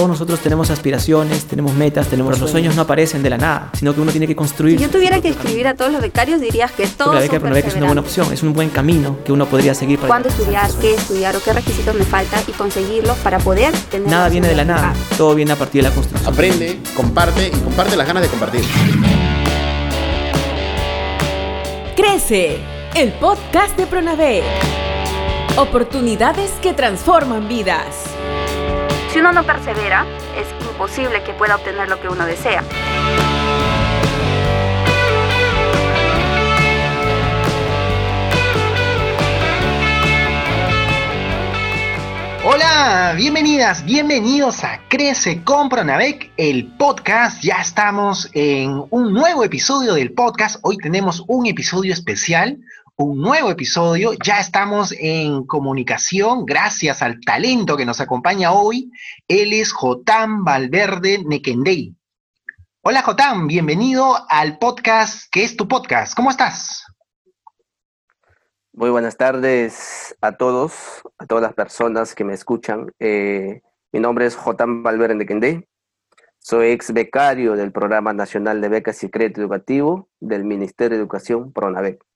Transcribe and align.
todos 0.00 0.08
nosotros 0.08 0.40
tenemos 0.40 0.70
aspiraciones, 0.70 1.44
tenemos 1.44 1.74
metas, 1.74 2.06
tenemos 2.06 2.40
los 2.40 2.50
sueños 2.50 2.74
no 2.74 2.80
aparecen 2.80 3.22
de 3.22 3.28
la 3.28 3.36
nada, 3.36 3.70
sino 3.74 3.94
que 3.94 4.00
uno 4.00 4.10
tiene 4.10 4.26
que 4.26 4.34
construir. 4.34 4.78
Si 4.78 4.84
yo 4.84 4.90
tuviera 4.90 5.20
que 5.20 5.28
escribir 5.28 5.68
a 5.68 5.74
todos 5.74 5.92
los 5.92 6.00
becarios, 6.00 6.40
dirías 6.40 6.72
que 6.72 6.86
todos 6.86 7.14
la 7.14 7.20
beca 7.20 7.34
de 7.34 7.40
Pronabec 7.40 7.66
es 7.66 7.74
una 7.74 7.84
buena 7.84 8.00
opción, 8.00 8.32
es 8.32 8.42
un 8.42 8.54
buen 8.54 8.70
camino 8.70 9.18
que 9.26 9.30
uno 9.30 9.44
podría 9.44 9.74
seguir 9.74 9.98
para 9.98 10.08
¿Cuándo 10.08 10.30
estudiar, 10.30 10.70
qué 10.80 10.94
estudiar 10.94 11.36
o 11.36 11.40
qué 11.40 11.52
requisitos 11.52 11.94
me 11.94 12.04
faltan 12.04 12.40
y 12.48 12.52
conseguirlos 12.52 13.18
para 13.18 13.40
poder 13.40 13.74
tener 13.90 14.08
Nada 14.08 14.30
viene 14.30 14.48
de 14.48 14.54
la 14.54 14.64
nada, 14.64 14.94
todo 15.18 15.34
viene 15.34 15.52
a 15.52 15.56
partir 15.56 15.82
de 15.82 15.90
la 15.90 15.94
construcción. 15.94 16.32
Aprende, 16.32 16.80
comparte 16.96 17.48
y 17.48 17.58
comparte 17.58 17.94
las 17.94 18.06
ganas 18.06 18.22
de 18.22 18.28
compartir. 18.30 18.64
Crece, 21.94 22.56
el 22.94 23.12
podcast 23.12 23.76
de 23.76 23.86
Pronave. 23.86 24.42
Oportunidades 25.58 26.52
que 26.62 26.72
transforman 26.72 27.48
vidas. 27.48 28.10
Si 29.12 29.18
uno 29.18 29.32
no 29.32 29.44
persevera, 29.44 30.06
es 30.36 30.46
imposible 30.68 31.24
que 31.24 31.32
pueda 31.32 31.56
obtener 31.56 31.88
lo 31.88 32.00
que 32.00 32.08
uno 32.08 32.24
desea. 32.26 32.62
Hola, 42.44 43.14
bienvenidas, 43.16 43.84
bienvenidos 43.84 44.62
a 44.62 44.80
Crece 44.88 45.42
con 45.42 45.68
Pronavec, 45.68 46.30
el 46.36 46.68
podcast. 46.76 47.42
Ya 47.42 47.56
estamos 47.56 48.30
en 48.32 48.84
un 48.90 49.12
nuevo 49.12 49.42
episodio 49.42 49.94
del 49.94 50.12
podcast. 50.12 50.60
Hoy 50.62 50.76
tenemos 50.76 51.24
un 51.26 51.46
episodio 51.46 51.92
especial, 51.92 52.58
un 53.02 53.18
nuevo 53.18 53.50
episodio. 53.50 54.12
Ya 54.22 54.40
estamos 54.40 54.92
en 54.98 55.46
comunicación 55.46 56.44
gracias 56.44 57.00
al 57.00 57.18
talento 57.20 57.76
que 57.78 57.86
nos 57.86 57.98
acompaña 58.00 58.52
hoy. 58.52 58.90
Él 59.26 59.54
es 59.54 59.72
Jotam 59.72 60.44
Valverde 60.44 61.24
Nequendey. 61.24 61.94
Hola 62.82 63.00
Jotam, 63.00 63.46
bienvenido 63.46 64.16
al 64.28 64.58
podcast 64.58 65.32
que 65.32 65.44
es 65.44 65.56
tu 65.56 65.66
podcast. 65.66 66.14
¿Cómo 66.14 66.30
estás? 66.30 66.84
Muy 68.74 68.90
buenas 68.90 69.16
tardes 69.16 70.14
a 70.20 70.32
todos, 70.32 71.02
a 71.16 71.24
todas 71.24 71.42
las 71.42 71.54
personas 71.54 72.14
que 72.14 72.24
me 72.24 72.34
escuchan. 72.34 72.92
Eh, 72.98 73.62
mi 73.92 74.00
nombre 74.00 74.26
es 74.26 74.36
Jotam 74.36 74.82
Valverde 74.82 75.14
Nequendey. 75.14 75.66
Soy 76.38 76.68
ex 76.68 76.92
becario 76.92 77.54
del 77.54 77.72
Programa 77.72 78.12
Nacional 78.12 78.60
de 78.60 78.68
Becas 78.68 79.02
y 79.04 79.08
Crédito 79.08 79.40
Educativo 79.40 80.10
del 80.20 80.44
Ministerio 80.44 80.98
de 80.98 81.02
Educación, 81.02 81.50
PRONAVEC. 81.52 82.09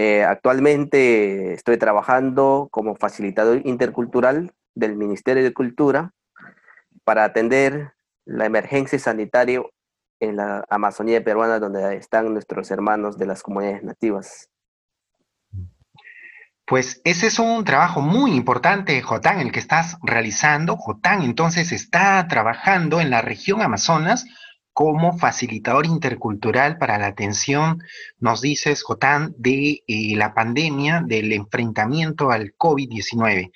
Eh, 0.00 0.22
actualmente 0.22 1.54
estoy 1.54 1.76
trabajando 1.76 2.68
como 2.70 2.94
facilitador 2.94 3.62
intercultural 3.66 4.52
del 4.76 4.94
Ministerio 4.94 5.42
de 5.42 5.52
Cultura 5.52 6.12
para 7.02 7.24
atender 7.24 7.94
la 8.24 8.46
emergencia 8.46 8.96
sanitaria 9.00 9.60
en 10.20 10.36
la 10.36 10.64
Amazonía 10.70 11.24
peruana, 11.24 11.58
donde 11.58 11.96
están 11.96 12.32
nuestros 12.32 12.70
hermanos 12.70 13.18
de 13.18 13.26
las 13.26 13.42
comunidades 13.42 13.82
nativas. 13.82 14.48
Pues 16.64 17.00
ese 17.02 17.26
es 17.26 17.40
un 17.40 17.64
trabajo 17.64 18.00
muy 18.00 18.36
importante, 18.36 19.02
Jotán, 19.02 19.40
el 19.40 19.50
que 19.50 19.58
estás 19.58 19.98
realizando. 20.04 20.76
Jotán 20.76 21.22
entonces 21.22 21.72
está 21.72 22.24
trabajando 22.28 23.00
en 23.00 23.10
la 23.10 23.20
región 23.20 23.62
Amazonas 23.62 24.26
como 24.78 25.18
facilitador 25.18 25.86
intercultural 25.86 26.78
para 26.78 26.98
la 26.98 27.08
atención, 27.08 27.82
nos 28.20 28.40
dices, 28.40 28.84
Jotán, 28.84 29.34
de 29.36 29.82
eh, 29.88 30.14
la 30.14 30.34
pandemia, 30.34 31.02
del 31.04 31.32
enfrentamiento 31.32 32.30
al 32.30 32.54
COVID-19. 32.56 33.50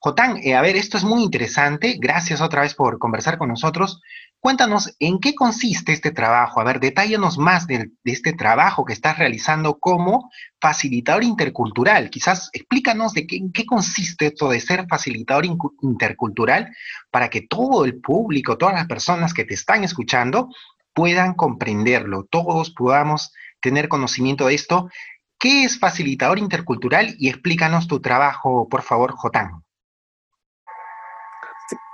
Jotán, 0.00 0.38
eh, 0.38 0.54
a 0.54 0.62
ver, 0.62 0.76
esto 0.76 0.96
es 0.96 1.04
muy 1.04 1.24
interesante. 1.24 1.98
Gracias 2.00 2.40
otra 2.40 2.62
vez 2.62 2.72
por 2.72 2.98
conversar 2.98 3.36
con 3.36 3.50
nosotros. 3.50 4.00
Cuéntanos 4.42 4.92
en 4.98 5.20
qué 5.20 5.36
consiste 5.36 5.92
este 5.92 6.10
trabajo. 6.10 6.60
A 6.60 6.64
ver, 6.64 6.80
detállanos 6.80 7.38
más 7.38 7.68
de, 7.68 7.92
este 8.02 8.32
trabajo 8.32 8.84
que 8.84 8.92
estás 8.92 9.16
realizando 9.16 9.78
como 9.78 10.32
facilitador 10.60 11.22
intercultural. 11.22 12.10
Quizás 12.10 12.50
explícanos 12.52 13.12
de 13.12 13.28
qué, 13.28 13.36
en 13.36 13.52
qué 13.52 13.64
consiste 13.64 14.26
esto 14.26 14.48
de 14.50 14.58
ser 14.58 14.88
facilitador 14.88 15.44
intercultural 15.80 16.74
para 17.12 17.30
que 17.30 17.42
todo 17.42 17.84
el 17.84 18.00
público, 18.00 18.58
todas 18.58 18.74
las 18.74 18.88
personas 18.88 19.32
que 19.32 19.44
te 19.44 19.54
están 19.54 19.84
escuchando 19.84 20.48
puedan 20.92 21.34
comprenderlo, 21.34 22.24
todos 22.28 22.70
podamos 22.70 23.32
tener 23.60 23.86
conocimiento 23.86 24.48
de 24.48 24.54
esto. 24.54 24.90
¿Qué 25.38 25.62
es 25.62 25.78
facilitador 25.78 26.40
intercultural? 26.40 27.14
Y 27.16 27.28
explícanos 27.28 27.86
tu 27.86 28.00
trabajo, 28.00 28.68
por 28.68 28.82
favor, 28.82 29.12
Jotán. 29.12 29.61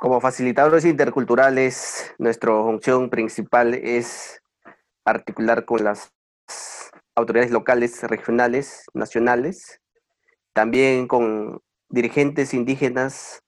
Como 0.01 0.21
facilitadores 0.21 0.85
interculturales, 0.85 2.15
nuestra 2.19 2.53
función 2.53 3.11
principal 3.11 3.75
es 3.75 4.41
articular 5.05 5.65
con 5.65 5.85
las 5.85 6.13
autoridades 7.15 7.51
locales, 7.51 8.03
regionales, 8.05 8.85
nacionales, 8.95 9.81
también 10.53 11.09
con 11.09 11.61
dirigentes 11.89 12.55
indígenas, 12.55 13.43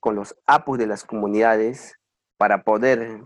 con 0.00 0.16
los 0.16 0.36
APUs 0.46 0.78
de 0.78 0.86
las 0.86 1.04
comunidades, 1.04 1.96
para 2.36 2.64
poder, 2.64 3.22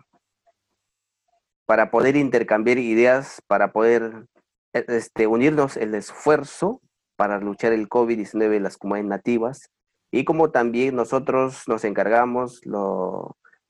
para 1.65 1.91
poder 1.91 2.17
intercambiar 2.17 2.79
ideas, 2.79 3.41
para 3.47 3.73
poder 3.73 4.27
este, 4.73 5.27
unirnos 5.27 5.77
el 5.77 5.95
esfuerzo 5.95 6.83
para 7.17 7.41
luchar 7.41 7.73
el 7.73 7.89
COVID-19 7.89 8.57
en 8.57 8.63
las 8.63 8.77
comunidades 8.77 9.09
nativas 9.09 9.71
y 10.11 10.25
como 10.25 10.51
también 10.51 10.97
nosotros 10.97 11.65
nos 11.67 11.85
encargamos 11.85 12.61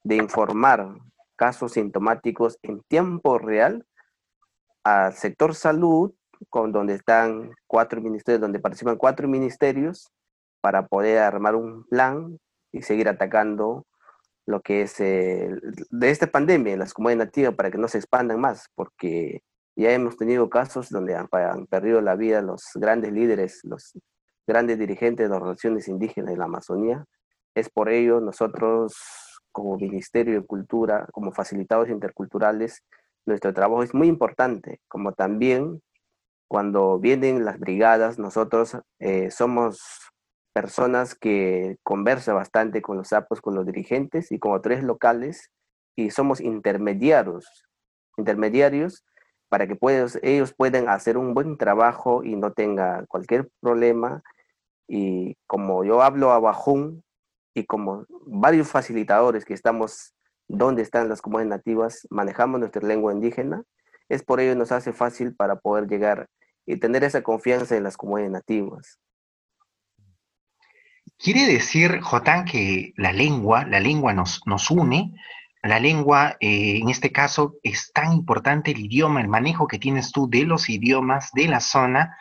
de 0.02 0.16
informar 0.16 0.88
casos 1.36 1.72
sintomáticos 1.72 2.58
en 2.62 2.82
tiempo 2.82 3.38
real 3.38 3.86
al 4.84 5.14
sector 5.14 5.54
salud, 5.54 6.12
con 6.50 6.70
donde 6.72 6.94
están 6.94 7.52
cuatro 7.66 8.00
ministerios, 8.00 8.40
donde 8.40 8.60
participan 8.60 8.96
cuatro 8.96 9.26
ministerios, 9.26 10.10
para 10.60 10.86
poder 10.86 11.18
armar 11.18 11.54
un 11.54 11.84
plan 11.84 12.38
y 12.72 12.82
seguir 12.82 13.08
atacando 13.08 13.86
lo 14.46 14.60
que 14.60 14.82
es 14.82 14.96
de 14.98 16.10
esta 16.10 16.28
pandemia 16.28 16.76
las 16.76 16.94
comunidades 16.94 17.26
nativas 17.26 17.54
para 17.54 17.70
que 17.70 17.78
no 17.78 17.88
se 17.88 17.98
expandan 17.98 18.40
más, 18.40 18.68
porque 18.74 19.42
ya 19.76 19.92
hemos 19.92 20.16
tenido 20.16 20.48
casos 20.48 20.88
donde 20.88 21.14
han, 21.14 21.28
han 21.32 21.66
perdido 21.66 22.00
la 22.00 22.14
vida 22.14 22.42
los 22.42 22.70
grandes 22.74 23.12
líderes, 23.12 23.60
los 23.64 23.92
grandes 24.46 24.78
dirigentes 24.78 25.26
de 25.26 25.30
las 25.32 25.42
relaciones 25.42 25.88
indígenas 25.88 26.30
de 26.30 26.38
la 26.38 26.44
Amazonía. 26.44 27.04
Es 27.54 27.68
por 27.68 27.88
ello 27.88 28.20
nosotros 28.20 28.94
como 29.52 29.76
Ministerio 29.76 30.40
de 30.40 30.46
Cultura, 30.46 31.06
como 31.12 31.32
facilitadores 31.32 31.92
interculturales, 31.92 32.82
nuestro 33.24 33.52
trabajo 33.54 33.82
es 33.82 33.94
muy 33.94 34.06
importante, 34.06 34.80
como 34.86 35.12
también 35.12 35.80
cuando 36.48 36.98
vienen 36.98 37.44
las 37.44 37.58
brigadas, 37.58 38.18
nosotros 38.18 38.76
eh, 39.00 39.30
somos 39.30 39.80
personas 40.52 41.14
que 41.14 41.76
conversan 41.82 42.36
bastante 42.36 42.82
con 42.82 42.96
los 42.96 43.08
sapos, 43.08 43.40
con 43.40 43.54
los 43.54 43.66
dirigentes 43.66 44.30
y 44.30 44.38
como 44.38 44.60
tres 44.60 44.84
locales, 44.84 45.50
y 45.96 46.10
somos 46.10 46.40
intermediarios, 46.40 47.64
intermediarios 48.16 49.04
para 49.48 49.66
que 49.66 49.78
ellos 50.22 50.54
puedan 50.54 50.88
hacer 50.88 51.16
un 51.16 51.34
buen 51.34 51.56
trabajo 51.56 52.22
y 52.24 52.36
no 52.36 52.52
tenga 52.52 53.06
cualquier 53.06 53.48
problema 53.60 54.22
y 54.88 55.36
como 55.46 55.84
yo 55.84 56.02
hablo 56.02 56.32
a 56.32 56.38
Bajún 56.38 57.02
y 57.54 57.64
como 57.64 58.04
varios 58.26 58.68
facilitadores 58.68 59.44
que 59.44 59.54
estamos 59.54 60.14
donde 60.48 60.82
están 60.82 61.08
las 61.08 61.22
comunidades 61.22 61.58
nativas, 61.58 62.06
manejamos 62.10 62.60
nuestra 62.60 62.86
lengua 62.86 63.12
indígena, 63.12 63.62
es 64.08 64.22
por 64.22 64.40
ello 64.40 64.54
nos 64.54 64.72
hace 64.72 64.92
fácil 64.92 65.34
para 65.34 65.56
poder 65.56 65.88
llegar 65.88 66.28
y 66.66 66.76
tener 66.76 67.04
esa 67.04 67.22
confianza 67.22 67.76
en 67.76 67.82
las 67.82 67.96
comunidades 67.96 68.32
nativas. 68.32 68.98
Quiere 71.18 71.46
decir, 71.46 72.00
Jotán, 72.00 72.44
que 72.44 72.92
la 72.96 73.12
lengua, 73.12 73.64
la 73.64 73.80
lengua 73.80 74.12
nos, 74.12 74.42
nos 74.46 74.70
une, 74.70 75.14
la 75.62 75.80
lengua, 75.80 76.36
eh, 76.40 76.78
en 76.78 76.90
este 76.90 77.10
caso, 77.10 77.56
es 77.62 77.90
tan 77.92 78.12
importante 78.12 78.70
el 78.70 78.80
idioma, 78.80 79.20
el 79.20 79.28
manejo 79.28 79.66
que 79.66 79.78
tienes 79.78 80.12
tú 80.12 80.28
de 80.28 80.44
los 80.44 80.68
idiomas 80.68 81.30
de 81.32 81.48
la 81.48 81.60
zona, 81.60 82.16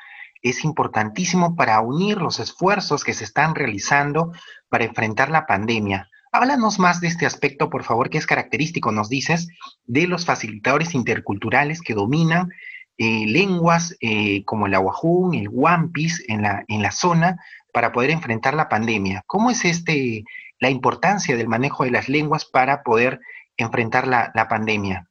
es 0.45 0.63
importantísimo 0.63 1.55
para 1.55 1.81
unir 1.81 2.17
los 2.17 2.39
esfuerzos 2.39 3.03
que 3.03 3.15
se 3.15 3.23
están 3.23 3.55
realizando 3.55 4.31
para 4.69 4.85
enfrentar 4.85 5.31
la 5.31 5.47
pandemia. 5.47 6.11
Háblanos 6.31 6.77
más 6.77 7.01
de 7.01 7.07
este 7.07 7.25
aspecto, 7.25 7.71
por 7.71 7.83
favor, 7.83 8.11
que 8.11 8.19
es 8.19 8.27
característico, 8.27 8.91
nos 8.91 9.09
dices, 9.09 9.47
de 9.85 10.05
los 10.05 10.23
facilitadores 10.23 10.93
interculturales 10.93 11.81
que 11.81 11.95
dominan 11.95 12.51
eh, 12.99 13.25
lenguas 13.25 13.97
eh, 14.01 14.45
como 14.45 14.67
el 14.67 14.75
aguajún, 14.75 15.33
el 15.33 15.49
wampis 15.49 16.23
en 16.27 16.43
la, 16.43 16.63
en 16.67 16.83
la 16.83 16.91
zona 16.91 17.39
para 17.73 17.91
poder 17.91 18.11
enfrentar 18.11 18.53
la 18.53 18.69
pandemia. 18.69 19.23
¿Cómo 19.25 19.49
es 19.49 19.65
este, 19.65 20.25
la 20.59 20.69
importancia 20.69 21.35
del 21.35 21.47
manejo 21.47 21.85
de 21.85 21.91
las 21.91 22.07
lenguas 22.07 22.45
para 22.45 22.83
poder 22.83 23.19
enfrentar 23.57 24.07
la, 24.07 24.31
la 24.35 24.47
pandemia? 24.47 25.09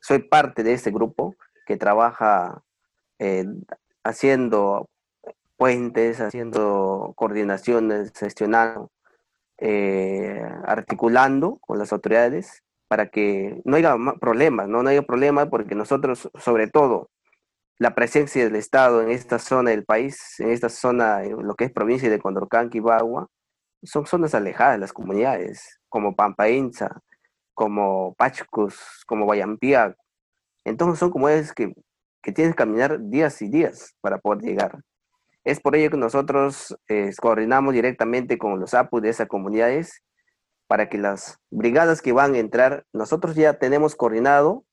Soy 0.00 0.20
parte 0.20 0.62
de 0.62 0.74
ese 0.74 0.92
grupo 0.92 1.34
que 1.66 1.76
trabaja 1.76 2.62
eh, 3.18 3.44
haciendo 4.04 4.88
puentes, 5.56 6.20
haciendo 6.20 7.12
coordinaciones, 7.16 8.12
gestionando, 8.16 8.90
eh, 9.58 10.40
articulando 10.64 11.58
con 11.60 11.78
las 11.78 11.92
autoridades 11.92 12.62
para 12.88 13.08
que 13.10 13.60
no 13.64 13.76
haya 13.76 13.96
problemas, 14.20 14.68
¿no? 14.68 14.82
no 14.82 14.88
haya 14.88 15.02
problemas 15.02 15.48
porque 15.48 15.74
nosotros, 15.74 16.30
sobre 16.38 16.68
todo, 16.68 17.10
la 17.78 17.94
presencia 17.94 18.44
del 18.44 18.56
Estado 18.56 19.02
en 19.02 19.10
esta 19.10 19.38
zona 19.38 19.70
del 19.70 19.84
país, 19.84 20.40
en 20.40 20.50
esta 20.50 20.68
zona, 20.68 21.22
lo 21.22 21.54
que 21.54 21.64
es 21.64 21.72
provincia 21.72 22.10
de 22.10 22.18
Condorcanqui 22.18 22.78
y 22.78 22.80
Bagua, 22.80 23.28
son 23.82 24.06
zonas 24.06 24.34
alejadas 24.34 24.74
de 24.74 24.80
las 24.80 24.92
comunidades, 24.92 25.78
como 25.88 26.16
Pampainza, 26.16 27.00
como 27.54 28.14
Pachcos, 28.14 29.04
como 29.06 29.24
Guayampía. 29.26 29.94
Entonces 30.64 30.98
son 30.98 31.10
comunidades 31.10 31.52
que, 31.52 31.72
que 32.22 32.32
tienes 32.32 32.54
que 32.54 32.58
caminar 32.58 32.98
días 33.00 33.40
y 33.42 33.48
días 33.48 33.94
para 34.00 34.18
poder 34.18 34.42
llegar. 34.42 34.80
Es 35.44 35.60
por 35.60 35.76
ello 35.76 35.90
que 35.90 35.96
nosotros 35.96 36.76
eh, 36.88 37.10
coordinamos 37.20 37.72
directamente 37.72 38.38
con 38.38 38.60
los 38.60 38.74
APU 38.74 39.00
de 39.00 39.08
esas 39.08 39.28
comunidades 39.28 40.02
para 40.66 40.88
que 40.88 40.98
las 40.98 41.38
brigadas 41.50 42.02
que 42.02 42.12
van 42.12 42.34
a 42.34 42.38
entrar, 42.38 42.84
nosotros 42.92 43.34
ya 43.34 43.54
tenemos 43.54 43.96
coordinado 43.96 44.64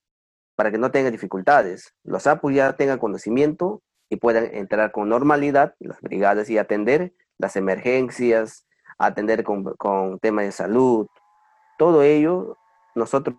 para 0.56 0.72
que 0.72 0.78
no 0.78 0.92
tengan 0.92 1.14
dificultades. 1.14 1.94
Los 2.04 2.28
APU 2.28 2.52
ya 2.52 2.76
tengan 2.76 3.00
conocimiento 3.00 3.82
y 4.10 4.18
puedan 4.18 4.54
entrar 4.54 4.92
con 4.92 5.10
normalidad 5.10 5.76
las 5.80 6.02
brigadas 6.02 6.50
y 6.50 6.58
atender 6.58 7.14
las 7.38 7.56
emergencias, 7.56 8.68
atender 8.98 9.44
con, 9.44 9.64
con 9.76 10.20
temas 10.20 10.46
de 10.46 10.52
salud. 10.52 11.08
Todo 11.78 12.04
ello 12.04 12.58
nosotros 12.96 13.38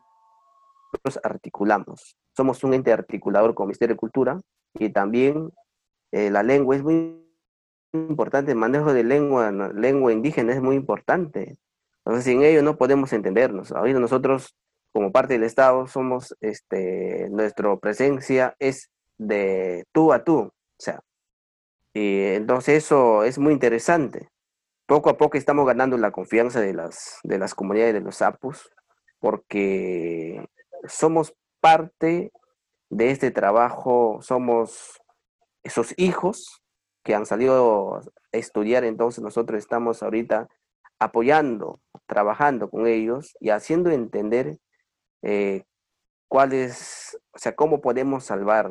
articulamos. 1.22 2.16
Somos 2.36 2.62
un 2.64 2.74
ente 2.74 2.92
articulador 2.92 3.54
con 3.54 3.66
Ministerio 3.66 3.94
de 3.94 3.98
Cultura 3.98 4.40
y 4.74 4.90
también 4.90 5.50
eh, 6.12 6.30
la 6.30 6.42
lengua 6.42 6.76
es 6.76 6.82
muy 6.82 7.22
importante, 7.92 8.52
el 8.52 8.58
manejo 8.58 8.92
de 8.92 9.04
lengua, 9.04 9.50
lengua 9.50 10.12
indígena 10.12 10.52
es 10.52 10.60
muy 10.60 10.76
importante. 10.76 11.56
Entonces, 12.04 12.24
sin 12.24 12.42
ello 12.42 12.62
no 12.62 12.76
podemos 12.76 13.12
entendernos. 13.12 13.72
Ahorita 13.72 13.98
nosotros, 13.98 14.54
como 14.92 15.12
parte 15.12 15.34
del 15.34 15.44
Estado, 15.44 15.86
somos, 15.86 16.36
este, 16.40 17.28
nuestra 17.30 17.74
presencia 17.76 18.54
es 18.58 18.90
de 19.18 19.84
tú 19.92 20.12
a 20.12 20.22
tú. 20.22 20.38
O 20.38 20.52
sea, 20.78 21.00
y 21.94 22.20
entonces 22.34 22.84
eso 22.84 23.24
es 23.24 23.38
muy 23.38 23.52
interesante. 23.52 24.28
Poco 24.86 25.10
a 25.10 25.16
poco 25.16 25.38
estamos 25.38 25.66
ganando 25.66 25.96
la 25.96 26.12
confianza 26.12 26.60
de 26.60 26.74
las, 26.74 27.18
de 27.24 27.38
las 27.38 27.54
comunidades 27.54 27.94
de 27.94 28.00
los 28.00 28.16
sapos, 28.16 28.70
porque 29.18 30.46
somos 30.86 31.34
parte 31.60 32.32
de 32.90 33.10
este 33.10 33.30
trabajo, 33.30 34.18
somos 34.22 35.00
esos 35.62 35.94
hijos 35.96 36.62
que 37.02 37.14
han 37.14 37.26
salido 37.26 37.96
a 37.96 38.02
estudiar, 38.32 38.84
entonces 38.84 39.22
nosotros 39.22 39.58
estamos 39.58 40.02
ahorita 40.02 40.48
apoyando, 40.98 41.80
trabajando 42.06 42.70
con 42.70 42.86
ellos 42.86 43.36
y 43.40 43.50
haciendo 43.50 43.90
entender 43.90 44.58
eh, 45.22 45.64
cuál 46.28 46.52
es, 46.52 47.18
o 47.32 47.38
sea, 47.38 47.54
cómo 47.54 47.80
podemos 47.80 48.24
salvar 48.24 48.70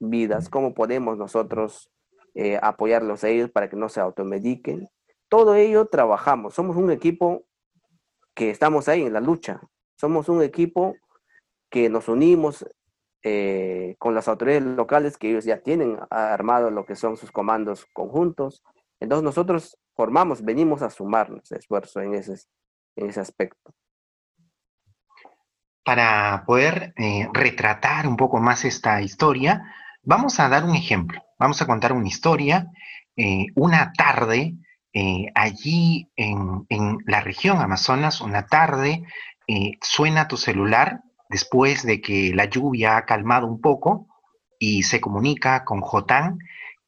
vidas, 0.00 0.48
cómo 0.48 0.74
podemos 0.74 1.16
nosotros 1.16 1.90
eh, 2.34 2.58
apoyarlos 2.62 3.24
a 3.24 3.28
ellos 3.28 3.50
para 3.50 3.68
que 3.68 3.76
no 3.76 3.88
se 3.88 4.00
automediquen. 4.00 4.88
Todo 5.28 5.54
ello 5.54 5.86
trabajamos, 5.86 6.54
somos 6.54 6.76
un 6.76 6.90
equipo 6.90 7.44
que 8.34 8.50
estamos 8.50 8.88
ahí 8.88 9.02
en 9.02 9.12
la 9.12 9.20
lucha, 9.20 9.60
somos 9.96 10.28
un 10.28 10.42
equipo 10.42 10.96
que 11.70 11.88
nos 11.88 12.08
unimos 12.08 12.64
eh, 13.26 13.96
con 13.98 14.14
las 14.14 14.28
autoridades 14.28 14.64
locales 14.64 15.16
que 15.16 15.30
ellos 15.30 15.46
ya 15.46 15.56
tienen 15.56 15.98
armado 16.10 16.70
lo 16.70 16.84
que 16.84 16.94
son 16.94 17.16
sus 17.16 17.32
comandos 17.32 17.86
conjuntos. 17.94 18.62
Entonces 19.00 19.24
nosotros 19.24 19.78
formamos, 19.94 20.44
venimos 20.44 20.82
a 20.82 20.90
sumarnos 20.90 21.50
esfuerzo 21.50 22.02
en 22.02 22.16
ese, 22.16 22.34
en 22.96 23.08
ese 23.08 23.20
aspecto. 23.20 23.72
Para 25.82 26.44
poder 26.46 26.92
eh, 26.98 27.26
retratar 27.32 28.06
un 28.06 28.18
poco 28.18 28.40
más 28.40 28.66
esta 28.66 29.00
historia, 29.00 29.74
vamos 30.02 30.38
a 30.38 30.50
dar 30.50 30.64
un 30.64 30.74
ejemplo. 30.74 31.22
Vamos 31.38 31.62
a 31.62 31.66
contar 31.66 31.94
una 31.94 32.08
historia. 32.08 32.70
Eh, 33.16 33.46
una 33.54 33.94
tarde, 33.94 34.54
allí 35.34 36.10
en, 36.14 36.66
en, 36.68 36.98
la 37.06 37.22
región 37.22 37.58
Amazonas, 37.58 38.20
una 38.20 38.46
tarde, 38.46 39.02
suena 39.80 40.28
tu 40.28 40.36
celular 40.36 41.00
después 41.34 41.82
de 41.82 42.00
que 42.00 42.32
la 42.32 42.44
lluvia 42.44 42.96
ha 42.96 43.04
calmado 43.06 43.48
un 43.48 43.60
poco 43.60 44.06
y 44.56 44.84
se 44.84 45.00
comunica 45.00 45.64
con 45.64 45.80
Jotán 45.80 46.38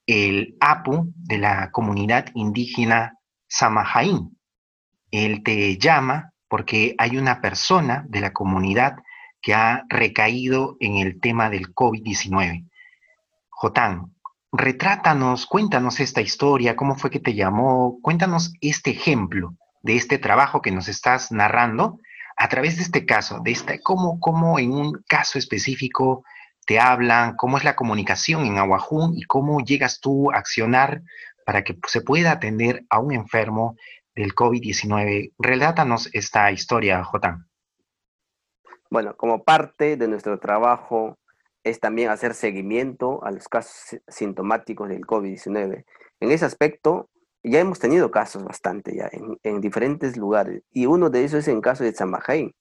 el 0.06 0.56
APU 0.60 1.12
de 1.16 1.38
la 1.38 1.72
comunidad 1.72 2.26
indígena 2.32 3.19
Samajaín. 3.48 4.38
Él 5.10 5.43
te 5.43 5.76
llama 5.78 6.32
porque 6.46 6.94
hay 6.96 7.16
una 7.16 7.40
persona 7.40 8.04
de 8.08 8.20
la 8.20 8.32
comunidad 8.32 8.94
que 9.43 9.52
ha 9.52 9.82
recaído 9.88 10.76
en 10.78 10.98
el 10.98 11.19
tema 11.20 11.50
del 11.50 11.75
COVID-19. 11.75 12.70
Jotán, 13.48 14.14
retrátanos, 14.52 15.46
cuéntanos 15.46 15.98
esta 15.98 16.20
historia, 16.20 16.76
cómo 16.76 16.94
fue 16.94 17.10
que 17.10 17.19
te 17.19 17.34
llamó, 17.34 17.98
cuéntanos 18.00 18.52
este 18.60 18.90
ejemplo 18.90 19.56
de 19.82 19.96
este 19.96 20.19
trabajo 20.19 20.62
que 20.62 20.70
nos 20.70 20.87
estás 20.87 21.32
narrando 21.32 21.98
a 22.37 22.49
través 22.49 22.77
de 22.77 22.83
este 22.83 23.06
caso, 23.06 23.41
de 23.43 23.50
esta, 23.50 23.79
cómo, 23.81 24.21
cómo 24.21 24.59
en 24.59 24.73
un 24.73 25.03
caso 25.09 25.38
específico 25.38 26.25
te 26.67 26.79
hablan, 26.79 27.37
cómo 27.37 27.56
es 27.56 27.65
la 27.65 27.77
comunicación 27.77 28.44
en 28.44 28.59
Aguajún 28.59 29.17
y 29.17 29.23
cómo 29.23 29.61
llegas 29.61 30.00
tú 30.00 30.31
a 30.31 30.37
accionar 30.37 31.03
para 31.44 31.62
que 31.62 31.79
se 31.87 32.00
pueda 32.00 32.33
atender 32.33 32.85
a 32.91 32.99
un 32.99 33.15
enfermo 33.15 33.77
del 34.15 34.35
COVID-19. 34.35 35.33
Relátanos 35.38 36.11
esta 36.12 36.50
historia, 36.50 37.05
Jotán. 37.05 37.47
Bueno, 38.91 39.17
como 39.17 39.44
parte 39.44 39.97
de 39.97 40.09
nuestro 40.09 40.39
trabajo 40.39 41.19
es 41.62 41.81
también 41.81 42.11
hacer 42.11 42.35
seguimiento 42.35 43.25
a 43.25 43.31
los 43.31 43.49
casos 43.49 44.00
sintomáticos 44.09 44.89
del 44.89 45.03
COVID-19. 45.03 45.85
En 46.21 46.31
ese 46.31 46.44
aspecto, 46.44 47.09
ya 47.50 47.60
hemos 47.60 47.78
tenido 47.78 48.10
casos 48.10 48.44
bastante 48.44 48.96
ya 48.96 49.08
en, 49.12 49.38
en, 49.43 49.60
diferentes 49.60 50.16
lugares 50.16 50.62
y 50.72 50.87
uno 50.87 51.10
de 51.10 51.25
esos 51.25 51.40
es 51.40 51.48
en 51.48 51.60
caso 51.60 51.84
de 51.84 51.93
Zamajain 51.93 52.52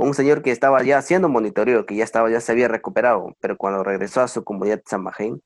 un 0.00 0.14
señor 0.14 0.42
que 0.42 0.50
estaba 0.50 0.82
ya 0.82 0.98
haciendo 0.98 1.28
monitoreo, 1.28 1.86
que 1.86 1.96
ya 1.96 2.04
estaba, 2.04 2.30
ya 2.30 2.40
se 2.40 2.52
había 2.52 2.68
recuperado, 2.68 3.36
pero 3.40 3.56
cuando 3.56 3.84
regresó 3.84 4.22
a 4.22 4.28
su 4.28 4.44
comunidad 4.44 4.82
Majén, 4.98 5.42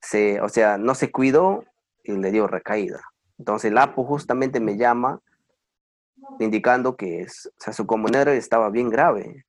se, 0.00 0.40
o 0.40 0.48
sea, 0.48 0.78
no 0.78 0.94
se 0.94 1.10
cuidó 1.10 1.64
y 2.04 2.12
le 2.12 2.30
dio 2.30 2.46
recaída. 2.46 3.00
Entonces 3.38 3.70
el 3.70 3.78
APO 3.78 4.04
justamente 4.04 4.60
me 4.60 4.76
llama 4.76 5.20
indicando 6.38 6.96
que 6.96 7.22
es, 7.22 7.46
o 7.46 7.60
sea, 7.60 7.72
su 7.72 7.86
comunidad 7.86 8.28
estaba 8.28 8.70
bien 8.70 8.90
grave. 8.90 9.44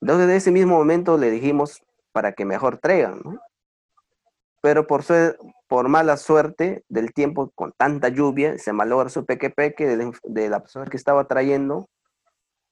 Entonces 0.00 0.26
de 0.26 0.36
ese 0.36 0.50
mismo 0.50 0.76
momento 0.76 1.16
le 1.18 1.30
dijimos 1.30 1.82
para 2.12 2.32
que 2.32 2.44
mejor 2.44 2.78
traigan, 2.78 3.20
¿no? 3.24 3.40
Pero 4.60 4.86
por, 4.86 5.02
por 5.72 5.88
mala 5.88 6.18
suerte 6.18 6.84
del 6.90 7.14
tiempo, 7.14 7.50
con 7.54 7.72
tanta 7.72 8.10
lluvia, 8.10 8.58
se 8.58 8.74
malogra 8.74 9.08
su 9.08 9.24
peque-peque 9.24 9.86
de, 9.86 10.12
de 10.24 10.50
la 10.50 10.60
persona 10.60 10.84
que 10.84 10.98
estaba 10.98 11.26
trayendo 11.26 11.88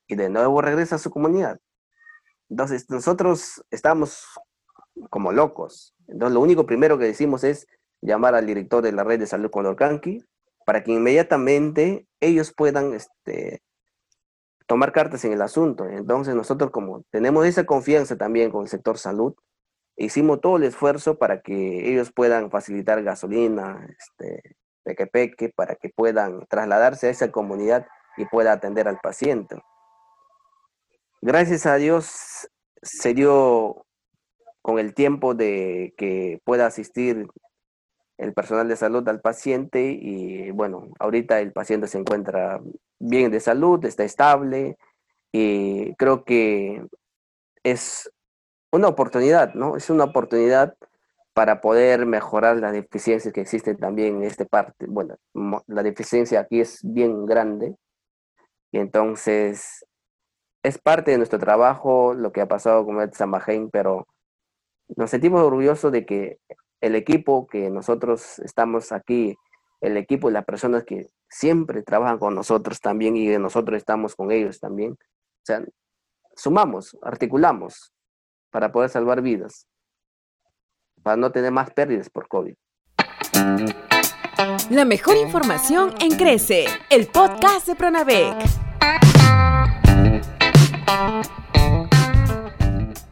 y 0.07 0.17
de 0.17 0.29
nuevo 0.29 0.61
regresa 0.61 0.97
a 0.97 0.99
su 0.99 1.11
comunidad. 1.11 1.59
Entonces 2.51 2.91
nosotros 2.91 3.65
estamos 3.71 4.27
como 5.09 5.33
locos. 5.33 5.95
Entonces 6.09 6.35
lo 6.35 6.43
único 6.43 6.67
primero 6.67 6.99
que 6.99 7.07
decimos 7.07 7.43
es 7.43 7.67
llamar 8.03 8.35
al 8.35 8.45
director 8.45 8.83
de 8.83 8.93
la 8.93 9.03
red 9.03 9.19
de 9.19 9.27
salud 9.27 9.51
Condorcanqui 9.51 10.23
para 10.67 10.85
que 10.85 10.93
inmediatamente 10.93 12.07
ellos 12.21 12.53
puedan 12.55 12.93
este, 12.93 13.63
tomar 14.67 14.93
cartas 14.93 15.25
en 15.25 15.33
el 15.33 15.41
asunto. 15.41 15.89
Entonces 15.89 16.35
nosotros 16.35 16.71
como 16.71 17.03
tenemos 17.11 17.47
esa 17.47 17.65
confianza 17.65 18.19
también 18.19 18.51
con 18.51 18.65
el 18.65 18.69
sector 18.69 18.99
salud, 18.99 19.35
hicimos 20.01 20.41
todo 20.41 20.57
el 20.57 20.65
esfuerzo 20.65 21.19
para 21.19 21.43
que 21.43 21.91
ellos 21.91 22.11
puedan 22.11 22.51
facilitar 22.51 23.03
gasolina, 23.03 23.87
este, 23.99 24.57
peque 24.83 25.07
peque, 25.07 25.49
para 25.51 25.77
que 25.77 25.91
puedan 25.91 26.47
trasladarse 26.49 27.09
a 27.09 27.11
esa 27.11 27.31
comunidad 27.31 27.87
y 28.17 28.25
pueda 28.25 28.53
atender 28.53 28.89
al 28.89 28.99
paciente. 28.99 29.63
Gracias 31.21 31.67
a 31.67 31.77
Dios 31.77 32.49
se 32.83 33.13
dio 33.13 33.85
con 34.63 34.79
el 34.79 34.95
tiempo 34.95 35.35
de 35.35 35.93
que 35.97 36.41
pueda 36.45 36.67
asistir 36.67 37.27
el 38.17 38.33
personal 38.33 38.69
de 38.69 38.77
salud 38.77 39.07
al 39.09 39.21
paciente 39.21 39.99
y 40.01 40.51
bueno, 40.51 40.89
ahorita 40.99 41.41
el 41.41 41.53
paciente 41.53 41.89
se 41.89 41.99
encuentra 41.99 42.61
bien 42.99 43.31
de 43.31 43.41
salud, 43.41 43.85
está 43.85 44.05
estable 44.05 44.77
y 45.33 45.95
creo 45.97 46.25
que 46.25 46.83
es 47.65 48.11
una 48.73 48.89
oportunidad, 48.89 49.55
¿no? 49.55 49.77
Es 49.77 49.91
una 49.91 50.05
oportunidad 50.05 50.77
para 51.35 51.61
poder 51.61 52.07
mejorar 52.07 52.57
las 52.57 52.73
deficiencias 52.73 53.33
que 53.33 53.41
existen 53.41 53.77
también 53.79 54.17
en 54.17 54.25
esta 54.25 54.45
parte. 54.45 54.87
Bueno, 54.89 55.17
la 55.67 55.83
deficiencia 55.83 56.41
aquí 56.41 56.61
es 56.61 56.81
bien 56.83 57.27
grande 57.27 57.77
y 58.73 58.79
entonces 58.79 59.87
es 60.63 60.79
parte 60.79 61.13
de 61.13 61.19
nuestro 61.19 61.39
trabajo 61.39 62.15
lo 62.15 62.33
que 62.33 62.41
ha 62.41 62.49
pasado 62.49 62.85
con 62.85 63.01
el 63.01 63.13
Sambajein, 63.13 63.71
pero 63.71 64.07
nos 64.97 65.11
sentimos 65.11 65.43
orgullosos 65.43 65.93
de 65.93 66.05
que 66.05 66.39
el 66.81 66.95
equipo 66.95 67.47
que 67.47 67.71
nosotros 67.71 68.39
estamos 68.41 68.93
aquí, 68.93 69.37
el 69.81 69.97
equipo 69.97 70.29
y 70.29 70.33
las 70.33 70.45
personas 70.45 70.85
que 70.85 71.09
siempre 71.29 71.83
trabajan 71.83 72.19
con 72.19 72.35
nosotros 72.35 72.81
también 72.81 73.17
y 73.17 73.29
nosotros 73.39 73.77
estamos 73.77 74.15
con 74.17 74.31
ellos 74.33 74.61
también. 74.61 74.93
O 74.93 75.45
sea, 75.45 75.65
sumamos, 76.35 76.99
articulamos 77.03 77.93
para 78.51 78.73
poder 78.73 78.91
salvar 78.91 79.23
vidas, 79.23 79.67
para 81.03 81.17
no 81.17 81.31
tener 81.33 81.53
más 81.53 81.71
pérdidas 81.71 82.11
por 82.11 82.29
COVID. 82.29 82.55
La 84.71 84.85
mejor 84.85 85.17
información 85.17 85.95
en 86.01 86.17
Crece, 86.17 86.67
el 86.91 87.07
podcast 87.07 87.67
de 87.67 87.75
Pronavec. 87.75 88.37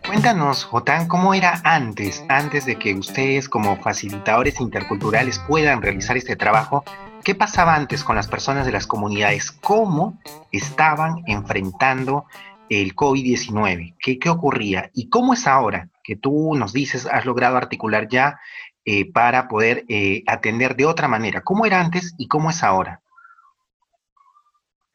Cuéntanos, 0.06 0.64
Jotán, 0.64 1.06
¿cómo 1.06 1.34
era 1.34 1.60
antes, 1.64 2.24
antes 2.28 2.64
de 2.64 2.76
que 2.76 2.94
ustedes 2.94 3.48
como 3.48 3.76
facilitadores 3.76 4.60
interculturales 4.60 5.38
puedan 5.38 5.82
realizar 5.82 6.16
este 6.16 6.34
trabajo? 6.34 6.82
¿Qué 7.22 7.34
pasaba 7.34 7.74
antes 7.74 8.04
con 8.04 8.16
las 8.16 8.26
personas 8.26 8.64
de 8.64 8.72
las 8.72 8.86
comunidades? 8.86 9.52
¿Cómo 9.52 10.18
estaban 10.50 11.22
enfrentando 11.26 12.24
el 12.70 12.94
COVID-19? 12.94 13.96
¿Qué, 13.98 14.18
¿Qué 14.18 14.28
ocurría? 14.28 14.90
¿Y 14.94 15.08
cómo 15.08 15.34
es 15.34 15.46
ahora 15.46 15.90
que 16.02 16.16
tú 16.16 16.54
nos 16.54 16.72
dices 16.72 17.06
has 17.06 17.24
logrado 17.26 17.56
articular 17.56 18.08
ya 18.08 18.38
eh, 18.84 19.10
para 19.12 19.48
poder 19.48 19.84
eh, 19.88 20.22
atender 20.26 20.76
de 20.76 20.86
otra 20.86 21.08
manera? 21.08 21.42
¿Cómo 21.42 21.66
era 21.66 21.80
antes 21.80 22.14
y 22.18 22.28
cómo 22.28 22.50
es 22.50 22.62
ahora? 22.62 23.02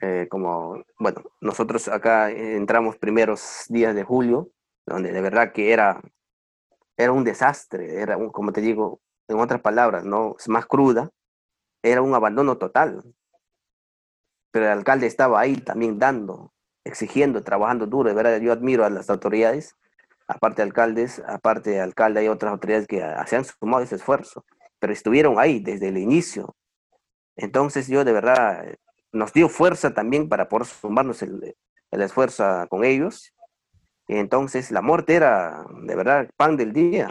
Eh, 0.02 0.28
como, 0.30 0.84
bueno, 1.00 1.24
nosotros 1.40 1.88
acá 1.88 2.30
entramos 2.30 2.98
primeros 2.98 3.66
días 3.70 3.96
de 3.96 4.04
julio, 4.04 4.50
donde 4.86 5.12
de 5.12 5.22
verdad 5.22 5.54
que 5.54 5.72
era, 5.72 6.02
era 6.98 7.12
un 7.12 7.24
desastre, 7.24 8.02
era, 8.02 8.18
como 8.32 8.52
te 8.52 8.62
digo, 8.62 9.00
en 9.28 9.40
otras 9.40 9.62
palabras, 9.62 10.04
no 10.04 10.36
es 10.38 10.50
más 10.50 10.66
cruda, 10.66 11.10
era 11.82 12.02
un 12.02 12.14
abandono 12.16 12.58
total. 12.58 13.04
Pero 14.52 14.66
el 14.66 14.72
alcalde 14.72 15.08
estaba 15.08 15.40
ahí 15.40 15.58
también 15.58 16.00
dando, 16.00 16.53
exigiendo, 16.84 17.44
trabajando 17.44 17.88
duro. 17.88 18.10
De 18.10 18.16
verdad, 18.16 18.40
yo 18.40 18.52
admiro 18.52 18.86
a 18.86 18.90
las 18.90 19.10
autoridades, 19.10 19.76
aparte 20.28 20.62
de 20.62 20.68
alcaldes, 20.68 21.22
aparte 21.28 21.72
de 21.72 21.82
alcalde, 21.82 22.22
hay 22.22 22.28
otras 22.28 22.52
autoridades 22.52 22.88
que 22.88 23.04
se 23.26 23.36
han 23.36 23.46
sumado 23.46 23.84
ese 23.84 23.96
esfuerzo, 23.96 24.46
pero 24.80 24.94
estuvieron 24.94 25.40
ahí 25.40 25.60
desde 25.60 25.90
el 25.90 25.98
inicio. 25.98 26.56
Entonces 27.36 27.88
yo 27.88 28.04
de 28.04 28.14
verdad 28.14 28.76
nos 29.12 29.34
dio 29.34 29.50
fuerza 29.50 29.94
también 29.94 30.30
para 30.30 30.50
poder 30.50 30.68
sumarnos 30.68 31.22
el, 31.22 31.56
el 31.92 32.02
esfuerzo 32.02 32.68
con 32.70 32.84
ellos. 32.84 33.34
Entonces 34.08 34.72
la 34.72 34.82
muerte 34.82 35.16
era 35.16 35.66
de 35.84 35.96
verdad 35.96 36.30
pan 36.36 36.58
del 36.58 36.74
día. 36.74 37.10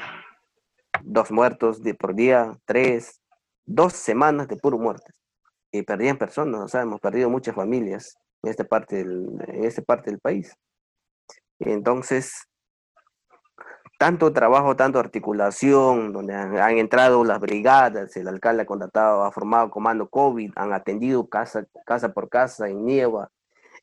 Dos 1.03 1.31
muertos 1.31 1.83
de 1.83 1.95
por 1.95 2.15
día, 2.15 2.57
tres, 2.65 3.21
dos 3.65 3.95
semanas 3.95 4.47
de 4.49 4.57
puro 4.57 4.79
muerte. 4.79 5.13
Y 5.73 5.83
perdían 5.83 6.19
personas, 6.19 6.61
o 6.61 6.69
sea, 6.69 6.83
hemos 6.83 7.01
perdido 7.01 7.31
muchas 7.31 7.55
familias 7.55 8.19
en 8.43 8.51
esta 8.51 8.65
parte 8.65 8.97
del, 8.97 9.29
en 9.49 9.65
esta 9.65 9.83
parte 9.83 10.11
del 10.11 10.21
país. 10.21 10.55
Entonces, 11.59 12.49
tanto 13.99 14.33
trabajo, 14.33 14.75
tanto 14.75 14.99
articulación, 14.99 16.13
donde 16.13 16.35
han, 16.35 16.79
entrado 16.79 17.25
las 17.25 17.39
brigadas, 17.39 18.17
el 18.17 18.27
alcalde 18.27 18.63
ha 18.63 18.67
contratado, 18.67 19.25
ha 19.25 19.31
formado 19.31 19.71
comando 19.71 20.09
COVID, 20.09 20.53
han 20.57 20.73
atendido 20.73 21.29
casa, 21.29 21.67
casa 21.87 22.13
por 22.13 22.29
casa 22.29 22.69
en 22.69 22.85
Nieva, 22.85 23.31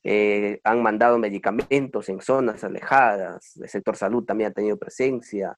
eh, 0.04 0.60
han 0.64 0.82
mandado 0.82 1.18
medicamentos 1.18 2.08
en 2.10 2.20
zonas 2.20 2.64
alejadas, 2.64 3.56
el 3.56 3.68
sector 3.68 3.96
salud 3.96 4.24
también 4.24 4.50
ha 4.50 4.54
tenido 4.54 4.76
presencia, 4.76 5.56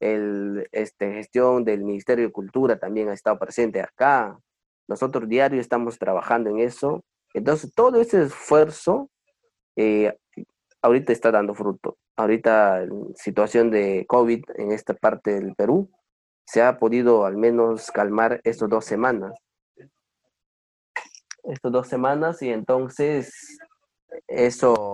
el, 0.00 0.66
este, 0.72 1.12
gestión 1.12 1.64
del 1.64 1.84
Ministerio 1.84 2.26
de 2.26 2.32
Cultura 2.32 2.78
también 2.78 3.10
ha 3.10 3.12
estado 3.12 3.38
presente 3.38 3.80
acá. 3.80 4.36
Nosotros 4.88 5.28
diario 5.28 5.60
estamos 5.60 5.98
trabajando 5.98 6.50
en 6.50 6.58
eso. 6.58 7.04
Entonces, 7.34 7.72
todo 7.74 8.00
ese 8.00 8.22
esfuerzo 8.22 9.10
eh, 9.76 10.16
ahorita 10.82 11.12
está 11.12 11.30
dando 11.30 11.54
fruto. 11.54 11.98
Ahorita, 12.16 12.84
situación 13.14 13.70
de 13.70 14.04
COVID 14.06 14.44
en 14.56 14.72
esta 14.72 14.94
parte 14.94 15.34
del 15.34 15.54
Perú, 15.54 15.90
se 16.46 16.62
ha 16.62 16.78
podido 16.78 17.24
al 17.24 17.36
menos 17.36 17.90
calmar 17.90 18.40
estas 18.44 18.68
dos 18.68 18.84
semanas. 18.84 19.32
Estas 21.44 21.72
dos 21.72 21.86
semanas 21.88 22.42
y 22.42 22.50
entonces 22.50 23.58
eso, 24.26 24.92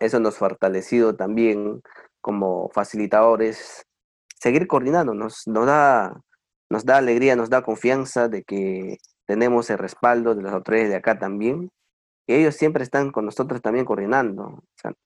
eso 0.00 0.20
nos 0.20 0.36
ha 0.36 0.38
fortalecido 0.38 1.14
también 1.14 1.82
como 2.20 2.70
facilitadores, 2.70 3.86
seguir 4.40 4.66
coordinando, 4.66 5.14
nos, 5.14 5.46
nos, 5.46 5.66
da, 5.66 6.20
nos 6.70 6.84
da 6.84 6.96
alegría, 6.96 7.36
nos 7.36 7.50
da 7.50 7.62
confianza 7.62 8.28
de 8.28 8.42
que 8.42 8.98
tenemos 9.26 9.68
el 9.70 9.78
respaldo 9.78 10.34
de 10.34 10.42
las 10.42 10.52
autoridades 10.52 10.90
de 10.90 10.96
acá 10.96 11.18
también, 11.18 11.70
ellos 12.26 12.56
siempre 12.56 12.82
están 12.82 13.12
con 13.12 13.24
nosotros 13.24 13.62
también 13.62 13.84
coordinando. 13.84 14.64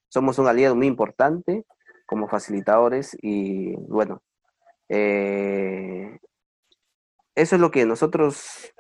somos 0.09 0.39
un 0.39 0.47
aliado 0.47 0.75
muy 0.75 0.87
importante 0.87 1.65
como 2.07 2.29
facilitadores 2.29 3.17
y 3.21 3.77
bueno, 3.89 4.23
eh, 4.89 6.19
eso 7.35 7.55
es 7.57 7.61
lo 7.61 7.71
que 7.71 7.85
nosotros 7.87 8.73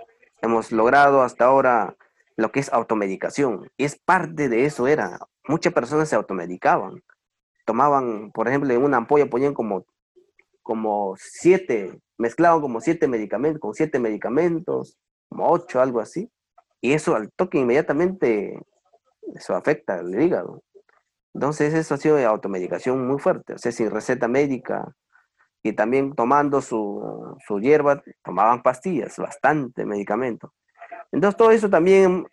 hemos 0.42 0.72
logrado 0.72 1.22
hasta 1.22 1.44
ahora, 1.44 1.96
lo 2.36 2.50
que 2.50 2.60
es 2.60 2.72
automedicación. 2.72 3.70
Y 3.76 3.84
es 3.84 3.98
parte 3.98 4.48
de 4.48 4.64
eso, 4.64 4.88
era. 4.88 5.18
Muchas 5.46 5.72
personas 5.72 6.08
se 6.08 6.16
automedicaban 6.16 7.02
tomaban, 7.70 8.32
por 8.32 8.48
ejemplo, 8.48 8.74
en 8.74 8.82
una 8.82 8.96
ampolla 8.96 9.30
ponían 9.30 9.54
como, 9.54 9.86
como 10.60 11.14
siete, 11.16 12.00
mezclaban 12.18 12.60
como 12.60 12.80
siete 12.80 13.06
medicamentos, 13.06 13.60
con 13.60 13.74
siete 13.74 14.00
medicamentos, 14.00 14.98
como 15.30 15.50
ocho, 15.50 15.80
algo 15.80 16.00
así. 16.00 16.30
Y 16.82 16.92
eso 16.92 17.14
al 17.16 17.30
toque 17.32 17.58
inmediatamente, 17.58 18.60
eso 19.34 19.54
afecta 19.54 19.94
al 19.94 20.20
hígado. 20.20 20.62
Entonces 21.32 21.72
eso 21.72 21.94
ha 21.94 21.98
sido 21.98 22.16
de 22.16 22.26
automedicación 22.26 23.06
muy 23.06 23.18
fuerte, 23.18 23.54
o 23.54 23.58
sea, 23.58 23.72
sin 23.72 23.90
receta 23.90 24.28
médica. 24.28 24.94
Y 25.62 25.72
también 25.72 26.14
tomando 26.14 26.60
su, 26.60 27.36
su 27.46 27.60
hierba, 27.60 28.02
tomaban 28.24 28.62
pastillas, 28.62 29.16
bastante 29.16 29.86
medicamento. 29.86 30.52
Entonces 31.12 31.36
todo 31.36 31.50
eso 31.50 31.70
también 31.70 32.26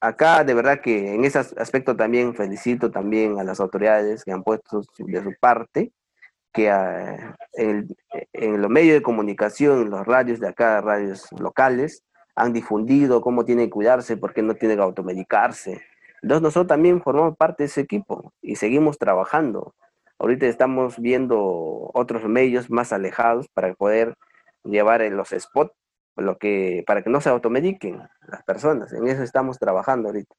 acá 0.00 0.44
de 0.44 0.54
verdad 0.54 0.80
que 0.80 1.14
en 1.14 1.24
ese 1.24 1.38
aspecto 1.38 1.96
también 1.96 2.34
felicito 2.34 2.90
también 2.90 3.38
a 3.38 3.44
las 3.44 3.60
autoridades 3.60 4.24
que 4.24 4.32
han 4.32 4.42
puesto 4.42 4.82
de 4.98 5.22
su 5.22 5.32
parte, 5.40 5.92
que 6.52 6.70
ah, 6.70 7.36
en, 7.52 7.88
en, 8.32 8.60
los 8.60 8.70
medios 8.70 8.94
de 8.94 9.02
comunicación, 9.02 9.90
los 9.90 10.06
radios 10.06 10.40
de 10.40 10.48
acá, 10.48 10.80
radios 10.80 11.28
locales, 11.38 12.04
han 12.38 12.52
difundido 12.52 13.20
cómo 13.20 13.44
tienen 13.44 13.66
que 13.66 13.70
cuidarse, 13.70 14.16
por 14.16 14.32
qué 14.32 14.42
no 14.42 14.54
tienen 14.54 14.78
que 14.78 14.84
automedicarse. 14.84 15.82
Entonces 16.22 16.42
nosotros 16.42 16.68
también 16.68 17.02
formamos 17.02 17.36
parte 17.36 17.64
de 17.64 17.66
ese 17.66 17.80
equipo 17.80 18.32
y 18.40 18.56
seguimos 18.56 18.98
trabajando. 18.98 19.74
Ahorita 20.18 20.46
estamos 20.46 20.98
viendo 20.98 21.90
otros 21.94 22.24
medios 22.24 22.70
más 22.70 22.92
alejados 22.92 23.48
para 23.48 23.74
poder 23.74 24.16
llevar 24.64 25.02
en 25.02 25.16
los 25.16 25.28
spots 25.30 25.72
lo 26.16 26.36
que, 26.38 26.82
para 26.86 27.02
que 27.02 27.10
no 27.10 27.20
se 27.20 27.28
automediquen 27.28 28.02
las 28.26 28.42
personas. 28.42 28.92
En 28.92 29.06
eso 29.08 29.22
estamos 29.22 29.58
trabajando 29.58 30.08
ahorita. 30.08 30.34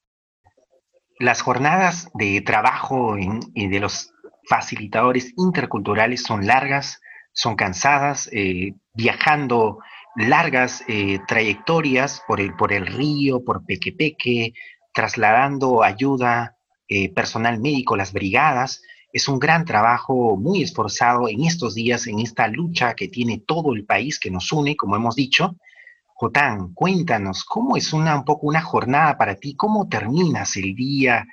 Las 1.19 1.41
jornadas 1.41 2.09
de 2.13 2.41
trabajo 2.41 3.17
en, 3.17 3.39
de 3.53 3.79
los 3.79 4.13
facilitadores 4.47 5.33
interculturales 5.37 6.23
son 6.23 6.45
largas, 6.47 7.01
son 7.33 7.55
cansadas, 7.55 8.29
eh, 8.31 8.73
viajando 8.93 9.79
largas 10.15 10.83
eh, 10.87 11.19
trayectorias 11.27 12.21
por 12.27 12.41
el, 12.41 12.55
por 12.55 12.73
el 12.73 12.87
río, 12.87 13.43
por 13.43 13.65
Pequepeque, 13.65 14.53
trasladando 14.93 15.83
ayuda, 15.83 16.57
eh, 16.87 17.13
personal 17.13 17.59
médico, 17.59 17.95
las 17.95 18.13
brigadas. 18.13 18.81
Es 19.13 19.27
un 19.27 19.39
gran 19.39 19.65
trabajo 19.65 20.37
muy 20.37 20.61
esforzado 20.63 21.29
en 21.29 21.43
estos 21.43 21.75
días, 21.75 22.07
en 22.07 22.19
esta 22.19 22.47
lucha 22.47 22.93
que 22.95 23.07
tiene 23.07 23.43
todo 23.45 23.73
el 23.73 23.85
país 23.85 24.19
que 24.19 24.31
nos 24.31 24.51
une, 24.51 24.75
como 24.75 24.95
hemos 24.95 25.15
dicho, 25.15 25.55
Jotán, 26.21 26.73
cuéntanos, 26.73 27.45
¿cómo 27.45 27.77
es 27.77 27.93
una, 27.93 28.17
un 28.17 28.25
poco 28.25 28.47
una 28.47 28.61
jornada 28.61 29.17
para 29.17 29.35
ti? 29.35 29.55
¿Cómo 29.55 29.87
terminas 29.87 30.57
el 30.57 30.75
día 30.75 31.25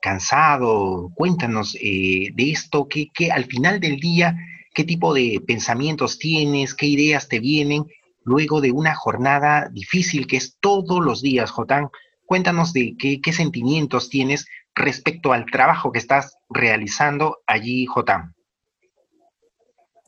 cansado? 0.00 1.10
Cuéntanos 1.14 1.76
eh, 1.78 2.30
de 2.32 2.50
esto, 2.50 2.88
que, 2.88 3.10
al 3.30 3.44
final 3.44 3.80
del 3.80 4.00
día, 4.00 4.34
¿qué 4.72 4.84
tipo 4.84 5.12
de 5.12 5.42
pensamientos 5.46 6.18
tienes? 6.18 6.74
¿Qué 6.74 6.86
ideas 6.86 7.28
te 7.28 7.38
vienen 7.38 7.84
luego 8.24 8.60
de 8.60 8.72
una 8.72 8.94
jornada 8.94 9.68
difícil 9.70 10.26
que 10.26 10.36
es 10.36 10.56
todos 10.60 11.00
los 11.04 11.22
días, 11.22 11.50
Jotán? 11.50 11.90
Cuéntanos 12.26 12.72
de 12.72 12.96
qué, 12.98 13.32
sentimientos 13.32 14.08
tienes 14.08 14.46
respecto 14.74 15.32
al 15.32 15.46
trabajo 15.46 15.90
que 15.92 15.98
estás 15.98 16.38
realizando 16.48 17.38
allí, 17.46 17.86
Jotán. 17.86 18.34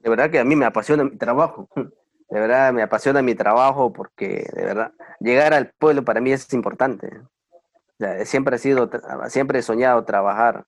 De 0.02 0.10
verdad 0.10 0.30
que 0.30 0.38
a 0.38 0.44
mí 0.44 0.56
me 0.56 0.64
apasiona 0.64 1.04
mi 1.04 1.16
trabajo. 1.16 1.68
De 2.32 2.40
verdad 2.40 2.72
me 2.72 2.82
apasiona 2.82 3.20
mi 3.20 3.34
trabajo 3.34 3.92
porque 3.92 4.48
de 4.54 4.64
verdad 4.64 4.92
llegar 5.20 5.52
al 5.52 5.70
pueblo 5.78 6.02
para 6.02 6.18
mí 6.22 6.32
es 6.32 6.50
importante. 6.54 7.20
siempre 8.24 8.56
he 8.56 8.58
sido, 8.58 8.88
siempre 9.28 9.58
he 9.58 9.62
soñado 9.62 10.02
trabajar 10.06 10.64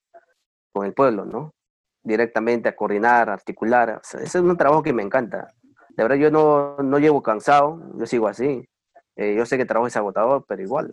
con 0.74 0.84
el 0.84 0.92
pueblo, 0.92 1.24
¿no? 1.24 1.54
Directamente 2.02 2.68
a 2.68 2.76
coordinar, 2.76 3.30
articular. 3.30 4.02
ese 4.02 4.24
es 4.24 4.34
un 4.34 4.58
trabajo 4.58 4.82
que 4.82 4.92
me 4.92 5.02
encanta. 5.02 5.54
De 5.96 6.02
verdad 6.02 6.16
yo 6.16 6.30
no, 6.30 6.76
no 6.78 6.98
llevo 6.98 7.22
cansado, 7.22 7.80
yo 7.96 8.06
sigo 8.06 8.28
así. 8.28 8.68
Eh, 9.16 9.34
yo 9.36 9.46
sé 9.46 9.56
que 9.56 9.64
trabajo 9.64 9.86
es 9.86 9.96
agotador, 9.96 10.44
pero 10.48 10.62
igual, 10.62 10.90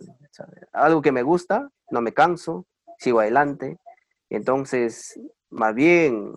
algo 0.72 1.02
que 1.02 1.10
me 1.10 1.22
gusta, 1.22 1.68
no 1.90 2.00
me 2.00 2.12
canso, 2.12 2.66
sigo 2.98 3.18
adelante. 3.18 3.78
Entonces, 4.30 5.18
más 5.50 5.74
bien, 5.74 6.32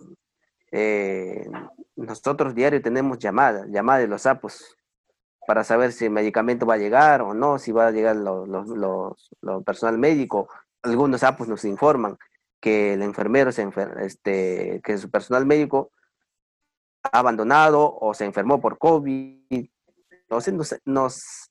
eh, 0.72 1.48
nosotros 1.94 2.54
diario 2.54 2.82
tenemos 2.82 3.18
llamadas, 3.18 3.68
llamadas 3.68 4.02
de 4.02 4.08
los 4.08 4.22
sapos, 4.22 4.76
para 5.46 5.62
saber 5.62 5.92
si 5.92 6.06
el 6.06 6.10
medicamento 6.10 6.66
va 6.66 6.74
a 6.74 6.78
llegar 6.78 7.22
o 7.22 7.32
no, 7.32 7.58
si 7.58 7.70
va 7.70 7.86
a 7.86 7.92
llegar 7.92 8.16
los, 8.16 8.48
los, 8.48 9.64
personal 9.64 9.96
médico. 9.96 10.48
Algunos 10.82 11.20
sapos 11.20 11.46
nos 11.46 11.64
informan 11.64 12.18
que 12.60 12.94
el 12.94 13.02
enfermero, 13.02 13.52
se 13.52 13.68
este, 14.00 14.80
que 14.82 14.98
su 14.98 15.08
personal 15.08 15.46
médico 15.46 15.92
abandonado 17.12 17.96
o 18.00 18.14
se 18.14 18.24
enfermó 18.24 18.60
por 18.60 18.78
COVID. 18.78 19.68
Entonces 20.10 20.54
nos, 20.54 20.74
nos, 20.84 21.50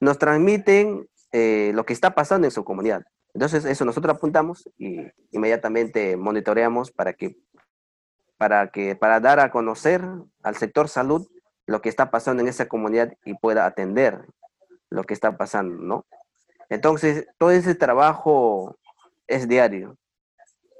nos 0.00 0.18
transmiten 0.18 1.08
eh, 1.32 1.72
lo 1.74 1.84
que 1.84 1.92
está 1.92 2.14
pasando 2.14 2.46
en 2.46 2.50
su 2.50 2.64
comunidad. 2.64 3.02
Entonces 3.34 3.64
eso 3.64 3.84
nosotros 3.84 4.16
apuntamos 4.16 4.68
y 4.76 4.98
inmediatamente 5.30 6.16
monitoreamos 6.16 6.90
para 6.90 7.12
que 7.12 7.36
para 8.36 8.70
que 8.70 8.96
para 8.96 9.20
dar 9.20 9.38
a 9.38 9.50
conocer 9.50 10.02
al 10.42 10.56
sector 10.56 10.88
salud 10.88 11.28
lo 11.66 11.82
que 11.82 11.88
está 11.88 12.10
pasando 12.10 12.42
en 12.42 12.48
esa 12.48 12.66
comunidad 12.68 13.12
y 13.24 13.34
pueda 13.34 13.66
atender 13.66 14.24
lo 14.88 15.04
que 15.04 15.14
está 15.14 15.36
pasando, 15.36 15.76
¿no? 15.76 16.06
Entonces, 16.68 17.26
todo 17.38 17.50
ese 17.50 17.74
trabajo 17.74 18.76
es 19.26 19.46
diario, 19.46 19.96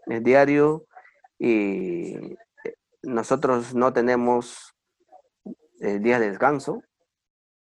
es 0.07 0.23
diario 0.25 0.87
y 1.39 2.37
nosotros 3.03 3.75
no 3.75 3.93
tenemos 3.93 4.75
eh, 5.81 5.99
días 5.99 6.21
de 6.21 6.31
descanso, 6.31 6.83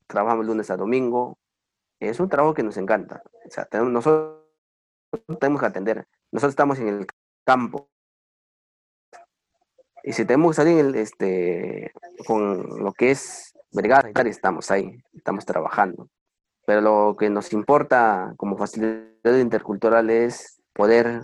trabajamos 0.07 0.45
lunes 0.45 0.69
a 0.69 0.77
domingo, 0.77 1.37
es 1.99 2.19
un 2.19 2.29
trabajo 2.29 2.53
que 2.53 2.63
nos 2.63 2.77
encanta, 2.77 3.21
o 3.45 3.49
sea, 3.49 3.67
nosotros 3.83 4.43
tenemos 5.39 5.61
que 5.61 5.67
atender, 5.67 6.07
nosotros 6.31 6.51
estamos 6.51 6.79
en 6.79 6.89
el 6.89 7.07
campo, 7.45 7.89
y 10.07 10.13
si 10.13 10.23
tenemos 10.23 10.51
que 10.51 10.61
salir 10.61 10.95
este, 10.97 11.91
con 12.27 12.83
lo 12.83 12.93
que 12.93 13.09
es 13.09 13.55
brigada, 13.71 14.11
estamos 14.25 14.69
ahí, 14.69 14.99
estamos 15.13 15.45
trabajando. 15.45 16.09
Pero 16.67 16.81
lo 16.81 17.15
que 17.17 17.31
nos 17.31 17.51
importa 17.53 18.35
como 18.37 18.55
facilitador 18.55 19.39
intercultural 19.39 20.11
es 20.11 20.61
poder, 20.73 21.23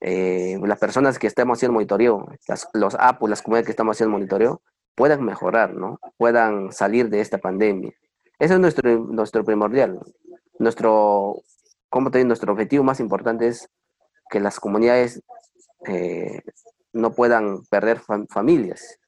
eh, 0.00 0.58
las 0.62 0.78
personas 0.78 1.18
que 1.18 1.26
estamos 1.26 1.58
haciendo 1.58 1.74
monitoreo, 1.74 2.26
los 2.74 2.94
APU, 2.98 3.28
las 3.28 3.42
comunidades 3.42 3.66
que 3.66 3.72
estamos 3.72 3.96
haciendo 3.96 4.12
monitoreo, 4.12 4.62
puedan 4.94 5.24
mejorar, 5.24 5.74
¿no? 5.74 5.98
Puedan 6.16 6.72
salir 6.72 7.08
de 7.08 7.20
esta 7.20 7.38
pandemia. 7.38 7.92
Ese 8.38 8.54
es 8.54 8.60
nuestro, 8.60 8.98
nuestro 8.98 9.44
primordial. 9.44 10.00
Nuestro, 10.58 11.42
como 11.88 12.10
te 12.10 12.18
digo, 12.18 12.28
nuestro 12.28 12.52
objetivo 12.52 12.84
más 12.84 13.00
importante 13.00 13.48
es 13.48 13.68
que 14.30 14.40
las 14.40 14.60
comunidades 14.60 15.22
eh, 15.86 16.42
no 16.92 17.12
puedan 17.12 17.64
perder 17.66 18.00
familias. 18.28 18.98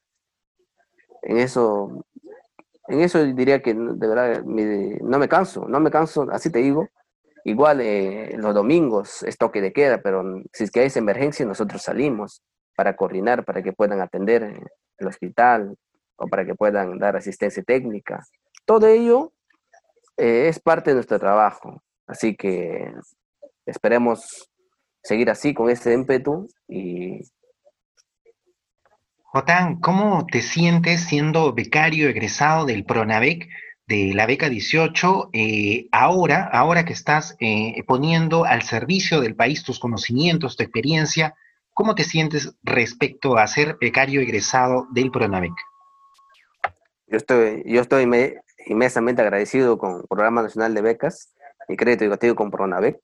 En 1.21 1.37
eso, 1.37 2.05
en 2.87 3.01
eso 3.01 3.23
diría 3.23 3.61
que 3.61 3.73
de 3.73 4.07
verdad 4.07 4.43
no 4.43 5.19
me 5.19 5.29
canso, 5.29 5.67
no 5.67 5.79
me 5.79 5.91
canso, 5.91 6.27
así 6.31 6.49
te 6.49 6.59
digo. 6.59 6.87
Igual 7.43 7.81
eh, 7.81 8.35
los 8.37 8.53
domingos 8.53 9.23
es 9.23 9.37
toque 9.37 9.61
de 9.61 9.73
queda, 9.73 10.01
pero 10.01 10.23
si 10.53 10.63
es 10.63 10.71
que 10.71 10.81
hay 10.81 10.87
esa 10.87 10.99
emergencia, 10.99 11.45
nosotros 11.45 11.81
salimos 11.81 12.41
para 12.75 12.95
coordinar, 12.95 13.45
para 13.45 13.61
que 13.63 13.73
puedan 13.73 14.01
atender 14.01 14.59
el 14.97 15.07
hospital 15.07 15.75
o 16.15 16.27
para 16.27 16.45
que 16.45 16.55
puedan 16.55 16.99
dar 16.99 17.15
asistencia 17.15 17.63
técnica. 17.63 18.23
Todo 18.65 18.87
ello 18.87 19.33
eh, 20.17 20.47
es 20.47 20.59
parte 20.59 20.91
de 20.91 20.95
nuestro 20.95 21.19
trabajo. 21.19 21.81
Así 22.07 22.35
que 22.35 22.93
esperemos 23.65 24.51
seguir 25.03 25.29
así 25.29 25.53
con 25.53 25.69
ese 25.69 25.93
ímpetu 25.93 26.47
y 26.67 27.21
Jotán, 29.33 29.79
¿cómo 29.79 30.25
te 30.25 30.41
sientes 30.41 31.05
siendo 31.05 31.53
becario 31.53 32.09
egresado 32.09 32.65
del 32.65 32.83
PRONAVEC, 32.83 33.47
de 33.91 34.13
la 34.13 34.25
beca 34.25 34.47
18, 34.47 35.31
eh, 35.33 35.89
ahora, 35.91 36.49
ahora 36.53 36.85
que 36.85 36.93
estás 36.93 37.35
eh, 37.41 37.83
poniendo 37.85 38.45
al 38.45 38.61
servicio 38.61 39.19
del 39.19 39.35
país 39.35 39.65
tus 39.65 39.79
conocimientos, 39.79 40.55
tu 40.55 40.63
experiencia, 40.63 41.35
¿cómo 41.73 41.93
te 41.93 42.05
sientes 42.05 42.55
respecto 42.63 43.37
a 43.37 43.45
ser 43.47 43.75
becario 43.81 44.21
egresado 44.21 44.87
del 44.91 45.11
PRONAVEC? 45.11 45.51
Yo 47.07 47.17
estoy, 47.17 47.63
yo 47.65 47.81
estoy 47.81 48.09
inmensamente 48.65 49.23
agradecido 49.23 49.77
con 49.77 49.97
el 49.97 50.07
Programa 50.07 50.41
Nacional 50.41 50.73
de 50.73 50.81
Becas 50.81 51.33
y 51.67 51.75
Crédito 51.75 52.05
Educativo 52.05 52.35
con 52.35 52.49
PRONAVEC. 52.49 52.97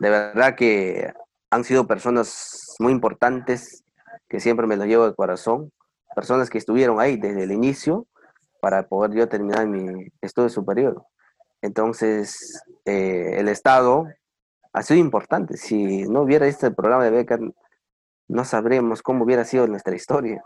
De 0.00 0.10
verdad 0.10 0.56
que 0.56 1.12
han 1.48 1.62
sido 1.62 1.86
personas 1.86 2.74
muy 2.80 2.90
importantes 2.90 3.84
que 4.28 4.40
siempre 4.40 4.66
me 4.66 4.76
lo 4.76 4.84
llevo 4.84 5.06
de 5.06 5.14
corazón, 5.14 5.70
personas 6.16 6.50
que 6.50 6.58
estuvieron 6.58 6.98
ahí 6.98 7.16
desde 7.16 7.44
el 7.44 7.52
inicio 7.52 8.08
para 8.60 8.88
poder 8.88 9.12
yo 9.12 9.28
terminar 9.28 9.66
mi 9.66 10.08
estudio 10.20 10.48
superior. 10.48 11.04
Entonces, 11.62 12.62
eh, 12.84 13.34
el 13.38 13.48
Estado 13.48 14.06
ha 14.72 14.82
sido 14.82 15.00
importante. 15.00 15.56
Si 15.56 16.04
no 16.04 16.22
hubiera 16.22 16.46
este 16.46 16.70
programa 16.70 17.04
de 17.04 17.10
becas, 17.10 17.40
no 18.28 18.44
sabremos 18.44 19.02
cómo 19.02 19.24
hubiera 19.24 19.44
sido 19.44 19.66
nuestra 19.66 19.94
historia. 19.94 20.42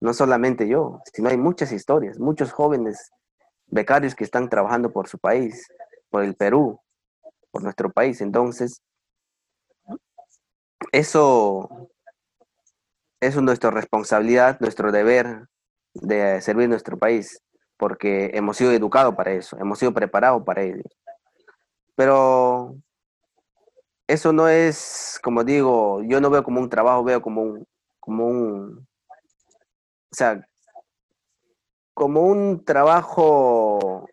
No 0.00 0.12
solamente 0.12 0.66
yo, 0.66 1.00
sino 1.12 1.28
hay 1.28 1.36
muchas 1.36 1.72
historias, 1.72 2.18
muchos 2.18 2.52
jóvenes 2.52 3.12
becarios 3.66 4.14
que 4.14 4.24
están 4.24 4.48
trabajando 4.48 4.92
por 4.92 5.08
su 5.08 5.18
país, 5.18 5.68
por 6.10 6.24
el 6.24 6.34
Perú, 6.34 6.80
por 7.50 7.62
nuestro 7.62 7.90
país. 7.90 8.20
Entonces, 8.20 8.82
eso 10.90 11.88
es 13.20 13.40
nuestra 13.40 13.70
responsabilidad, 13.70 14.58
nuestro 14.60 14.90
deber 14.90 15.46
de 15.94 16.40
servir 16.40 16.68
nuestro 16.68 16.98
país, 16.98 17.42
porque 17.76 18.30
hemos 18.34 18.56
sido 18.56 18.72
educados 18.72 19.14
para 19.14 19.32
eso, 19.32 19.56
hemos 19.58 19.78
sido 19.78 19.92
preparados 19.92 20.42
para 20.44 20.62
ello. 20.62 20.82
Pero 21.94 22.76
eso 24.06 24.32
no 24.32 24.48
es, 24.48 25.18
como 25.22 25.44
digo, 25.44 26.02
yo 26.04 26.20
no 26.20 26.30
veo 26.30 26.42
como 26.42 26.60
un 26.60 26.68
trabajo, 26.68 27.04
veo 27.04 27.22
como 27.22 27.42
un, 27.42 27.66
como 28.00 28.26
un, 28.26 28.86
o 30.10 30.14
sea, 30.14 30.46
como 31.94 32.22
un 32.22 32.64
trabajo 32.64 34.08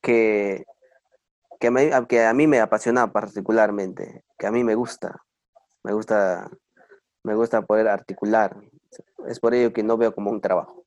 que, 0.00 0.64
que, 1.60 1.70
que 2.08 2.24
a 2.24 2.34
mí 2.34 2.46
me 2.46 2.60
apasiona 2.60 3.12
particularmente, 3.12 4.24
que 4.38 4.46
a 4.46 4.52
mí 4.52 4.64
me 4.64 4.74
gusta, 4.74 5.22
me 5.82 5.92
gusta 5.92 6.48
me 7.24 7.34
gusta 7.34 7.62
poder 7.62 7.88
articular. 7.88 8.54
Es 9.26 9.40
por 9.40 9.54
ello 9.54 9.72
que 9.72 9.82
no 9.82 9.96
veo 9.96 10.14
como 10.14 10.30
un 10.30 10.40
trabajo. 10.40 10.83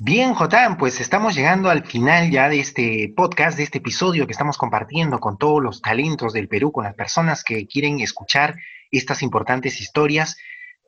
Bien, 0.00 0.32
Jotán, 0.34 0.76
pues 0.76 1.00
estamos 1.00 1.34
llegando 1.34 1.70
al 1.70 1.84
final 1.84 2.30
ya 2.30 2.48
de 2.48 2.60
este 2.60 3.12
podcast, 3.16 3.56
de 3.56 3.64
este 3.64 3.78
episodio 3.78 4.26
que 4.26 4.32
estamos 4.32 4.56
compartiendo 4.56 5.18
con 5.18 5.38
todos 5.38 5.60
los 5.60 5.82
talentos 5.82 6.32
del 6.32 6.48
Perú, 6.48 6.70
con 6.70 6.84
las 6.84 6.94
personas 6.94 7.42
que 7.42 7.66
quieren 7.66 7.98
escuchar 7.98 8.56
estas 8.92 9.22
importantes 9.22 9.80
historias. 9.80 10.38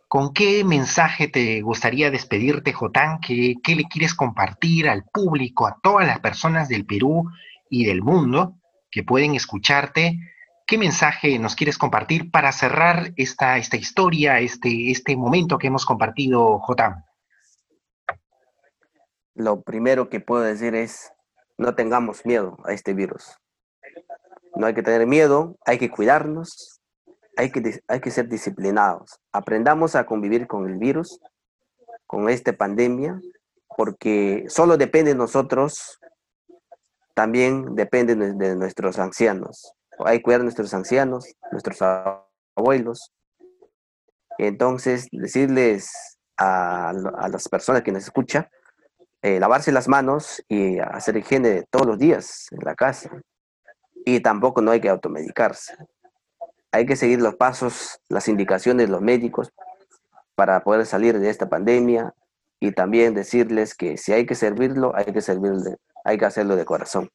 ¿Con 0.07 0.33
qué 0.33 0.63
mensaje 0.65 1.27
te 1.27 1.61
gustaría 1.61 2.11
despedirte, 2.11 2.73
Jotán? 2.73 3.19
¿Qué, 3.21 3.57
¿Qué, 3.63 3.75
le 3.75 3.85
quieres 3.85 4.15
compartir 4.15 4.89
al 4.89 5.05
público, 5.05 5.67
a 5.67 5.79
todas 5.83 6.07
las 6.07 6.21
personas 6.21 6.69
del 6.69 6.87
Perú 6.87 7.31
y 7.69 7.85
del 7.85 8.03
mundo 8.03 8.57
que 8.91 9.03
pueden 9.03 9.35
escucharte 9.35 10.19
¿Qué 10.71 10.79
mensaje 10.79 11.37
nos 11.41 11.57
quieres 11.57 11.79
compartir 11.79 12.31
para 12.31 12.53
cerrar 12.53 13.13
esta, 13.17 13.59
esta 13.59 13.77
historia, 13.77 14.39
este, 14.39 14.93
este 14.93 15.17
momento 15.17 15.59
que 15.59 15.67
hemos 15.67 15.85
compartido, 15.85 16.61
Jotam? 16.61 17.03
Lo 19.41 19.63
primero 19.63 20.09
que 20.09 20.21
puedo 20.21 20.43
decir 20.43 20.75
es, 20.75 21.13
no 21.59 21.75
tengamos 21.75 22.25
miedo 22.27 22.59
a 22.65 22.73
este 22.73 22.95
virus. 22.95 23.37
No 24.55 24.67
hay 24.67 24.75
que 24.75 24.83
tener 24.83 25.07
miedo, 25.07 25.57
hay 25.65 25.79
que 25.79 25.91
cuidarnos, 25.91 26.81
hay 27.37 27.51
que, 27.51 27.81
hay 27.89 28.01
que 28.01 28.11
ser 28.11 28.29
disciplinados. 28.29 29.19
Aprendamos 29.33 29.97
a 29.97 30.05
convivir 30.05 30.47
con 30.47 30.69
el 30.69 30.77
virus, 30.77 31.21
con 32.07 32.29
esta 32.29 32.53
pandemia, 32.53 33.21
porque 33.77 34.45
solo 34.49 34.77
depende 34.77 35.13
de 35.13 35.19
nosotros, 35.19 35.99
también 37.15 37.75
depende 37.75 38.15
de 38.15 38.57
nuestros 38.57 38.99
ancianos 38.99 39.75
hay 40.05 40.19
que 40.19 40.23
cuidar 40.23 40.41
a 40.41 40.45
nuestros 40.45 40.73
ancianos, 40.75 41.27
nuestros 41.51 41.79
abuelos. 42.57 43.13
Entonces, 44.39 45.09
decirles 45.13 46.19
a, 46.37 46.93
las 47.31 47.49
personas 47.49 47.83
que 47.83 47.93
nos 47.93 48.05
escuchan, 48.05 48.49
eh, 49.23 49.39
lavarse 49.39 49.71
las 49.73 49.89
manos 49.89 50.43
y 50.49 50.79
hacer 50.79 51.17
higiene 51.17 51.65
todos 51.71 51.87
los 51.87 51.99
días 51.99 52.47
en 52.53 52.61
la 52.65 52.75
casa. 52.75 53.11
Y 54.05 54.21
tampoco 54.21 54.63
no 54.63 54.71
hay 54.71 54.81
que 54.81 54.89
automedicarse. 54.89 55.75
Hay 56.73 56.87
que 56.87 56.97
seguir 56.97 57.21
los 57.21 57.35
pasos, 57.35 58.01
las 58.09 58.29
indicaciones 58.29 58.87
de 58.87 58.93
los 58.93 59.03
médicos 59.03 59.53
para 60.35 60.63
poder 60.63 60.87
salir 60.87 61.19
de 61.19 61.29
esta 61.29 61.49
pandemia 61.49 62.15
y 62.61 62.73
también 62.73 63.15
decirles 63.15 63.75
que 63.75 63.99
si 63.99 64.13
hay 64.13 64.25
que 64.25 64.35
servirlo, 64.35 64.95
hay 64.97 65.13
que 65.13 65.21
servirlo, 65.21 65.77
hay 66.05 66.17
que 66.17 66.25
hacerlo 66.25 66.57
de 66.57 66.65
corazón. 66.65 67.11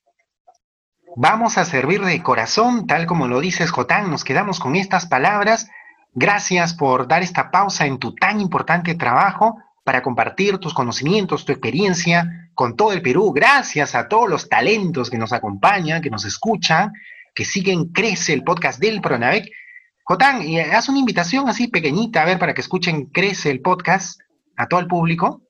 Vamos 1.15 1.57
a 1.57 1.65
servir 1.65 2.03
de 2.03 2.21
corazón, 2.21 2.85
tal 2.87 3.07
como 3.07 3.27
lo 3.27 3.39
dices, 3.39 3.71
Jotán. 3.71 4.11
Nos 4.11 4.23
quedamos 4.23 4.59
con 4.59 4.75
estas 4.75 5.07
palabras. 5.07 5.69
Gracias 6.13 6.73
por 6.73 7.07
dar 7.07 7.23
esta 7.23 7.51
pausa 7.51 7.85
en 7.85 7.99
tu 7.99 8.13
tan 8.13 8.41
importante 8.41 8.95
trabajo 8.95 9.57
para 9.85 10.01
compartir 10.01 10.57
tus 10.57 10.73
conocimientos, 10.73 11.45
tu 11.45 11.51
experiencia 11.51 12.49
con 12.55 12.75
todo 12.75 12.91
el 12.91 13.03
Perú. 13.03 13.31
Gracias 13.31 13.93
a 13.93 14.07
todos 14.07 14.27
los 14.27 14.49
talentos 14.49 15.11
que 15.11 15.19
nos 15.19 15.31
acompañan, 15.31 16.01
que 16.01 16.09
nos 16.09 16.25
escuchan, 16.25 16.91
que 17.35 17.45
siguen 17.45 17.91
Crece 17.93 18.33
el 18.33 18.43
podcast 18.43 18.79
del 18.79 18.99
Pronavec. 18.99 19.47
Jotán, 20.03 20.41
haz 20.73 20.89
una 20.89 20.97
invitación 20.97 21.47
así 21.47 21.67
pequeñita, 21.67 22.23
a 22.23 22.25
ver, 22.25 22.39
para 22.39 22.55
que 22.55 22.61
escuchen 22.61 23.05
Crece 23.05 23.51
el 23.51 23.61
podcast 23.61 24.19
a 24.57 24.67
todo 24.67 24.79
el 24.79 24.87
público. 24.87 25.43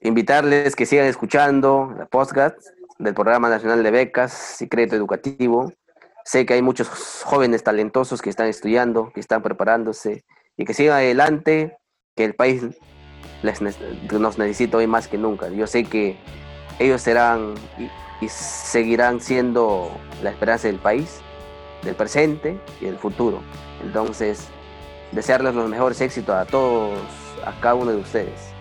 Invitarles 0.00 0.74
que 0.74 0.86
sigan 0.86 1.06
escuchando 1.06 1.94
la 1.98 2.06
podcast 2.06 2.56
del 2.98 3.12
Programa 3.12 3.50
Nacional 3.50 3.82
de 3.82 3.90
Becas 3.90 4.56
Crédito 4.70 4.96
Educativo. 4.96 5.70
Sé 6.24 6.46
que 6.46 6.54
hay 6.54 6.62
muchos 6.62 6.88
jóvenes 7.24 7.62
talentosos 7.62 8.22
que 8.22 8.30
están 8.30 8.46
estudiando, 8.46 9.12
que 9.12 9.20
están 9.20 9.42
preparándose 9.42 10.24
y 10.56 10.64
que 10.64 10.72
sigan 10.72 10.96
adelante, 10.96 11.76
que 12.16 12.24
el 12.24 12.34
país 12.34 12.62
nos 14.18 14.38
necesita 14.38 14.78
hoy 14.78 14.86
más 14.86 15.08
que 15.08 15.18
nunca. 15.18 15.48
Yo 15.48 15.66
sé 15.66 15.84
que 15.84 16.16
ellos 16.78 17.02
serán 17.02 17.54
y, 17.78 18.28
seguirán 18.28 19.20
siendo 19.20 19.90
la 20.22 20.30
esperanza 20.30 20.68
del 20.68 20.78
país, 20.78 21.20
del 21.82 21.94
presente 21.94 22.58
y 22.80 22.86
del 22.86 22.96
futuro. 22.96 23.42
Entonces, 23.82 24.48
desearles 25.12 25.54
los 25.54 25.68
mejores 25.68 26.00
éxitos 26.00 26.34
a 26.34 26.46
todos, 26.46 26.98
a 27.44 27.52
cada 27.60 27.74
uno 27.74 27.90
de 27.90 27.98
ustedes. 27.98 28.54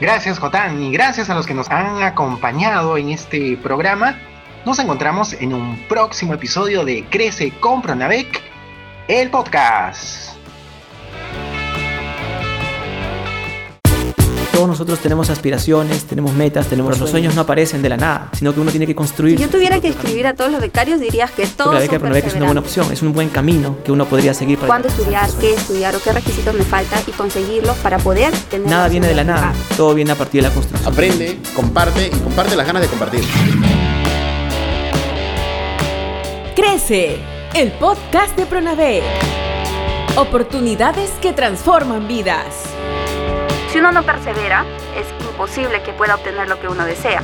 Gracias, 0.00 0.38
Jotán, 0.38 0.80
y 0.82 0.92
gracias 0.92 1.30
a 1.30 1.34
los 1.34 1.46
que 1.46 1.54
nos 1.54 1.70
han 1.70 2.02
acompañado 2.02 2.98
en 2.98 3.10
este 3.10 3.56
programa. 3.56 4.16
Nos 4.64 4.78
encontramos 4.78 5.32
en 5.32 5.54
un 5.54 5.78
próximo 5.88 6.34
episodio 6.34 6.84
de 6.84 7.04
Crece 7.08 7.50
con 7.60 7.82
Pronavec, 7.82 8.42
el 9.08 9.30
podcast. 9.30 10.35
Todos 14.56 14.68
nosotros 14.68 15.00
tenemos 15.00 15.28
aspiraciones, 15.28 16.04
tenemos 16.04 16.32
metas, 16.32 16.66
tenemos 16.66 16.90
pero 16.92 17.02
los 17.02 17.10
sueños 17.10 17.34
no 17.34 17.42
aparecen 17.42 17.82
de 17.82 17.90
la 17.90 17.98
nada, 17.98 18.30
sino 18.32 18.54
que 18.54 18.60
uno 18.60 18.70
tiene 18.70 18.86
que 18.86 18.94
construir. 18.94 19.36
Si 19.36 19.44
yo 19.44 19.50
tuviera 19.50 19.82
que 19.82 19.88
escribir 19.88 20.26
a 20.26 20.32
todos 20.32 20.50
los 20.50 20.62
becarios, 20.62 20.98
dirías 20.98 21.30
que 21.30 21.46
todos 21.46 21.74
la 21.74 21.80
beca, 21.80 22.00
son 22.00 22.10
beca 22.10 22.28
es 22.28 22.34
una 22.36 22.46
buena 22.46 22.60
opción, 22.62 22.90
es 22.90 23.02
un 23.02 23.12
buen 23.12 23.28
camino 23.28 23.76
que 23.84 23.92
uno 23.92 24.06
podría 24.06 24.32
seguir 24.32 24.56
para 24.56 24.68
¿Cuándo 24.68 24.88
estudiar, 24.88 25.28
qué 25.42 25.52
estudiar 25.52 25.94
o 25.94 26.00
qué 26.00 26.10
requisitos 26.10 26.54
me 26.54 26.64
faltan 26.64 27.00
y 27.06 27.10
conseguirlos 27.10 27.76
para 27.76 27.98
poder 27.98 28.32
tener 28.48 28.66
Nada 28.66 28.88
viene 28.88 29.08
de 29.08 29.14
la 29.14 29.24
nada, 29.24 29.52
todo 29.76 29.92
viene 29.92 30.12
a 30.12 30.14
partir 30.14 30.40
de 30.40 30.48
la 30.48 30.54
construcción. 30.54 30.90
Aprende, 30.90 31.38
comparte 31.54 32.06
y 32.06 32.18
comparte 32.20 32.56
las 32.56 32.66
ganas 32.66 32.80
de 32.80 32.88
compartir. 32.88 33.24
Crece, 36.54 37.18
el 37.52 37.72
podcast 37.72 38.34
de 38.38 38.46
Pronave. 38.46 39.02
Oportunidades 40.16 41.10
que 41.20 41.34
transforman 41.34 42.08
vidas. 42.08 42.75
Si 43.76 43.80
uno 43.80 43.92
no 43.92 44.04
persevera, 44.04 44.64
es 44.96 45.06
imposible 45.22 45.82
que 45.82 45.92
pueda 45.92 46.14
obtener 46.14 46.48
lo 46.48 46.58
que 46.58 46.66
uno 46.66 46.86
desea. 46.86 47.22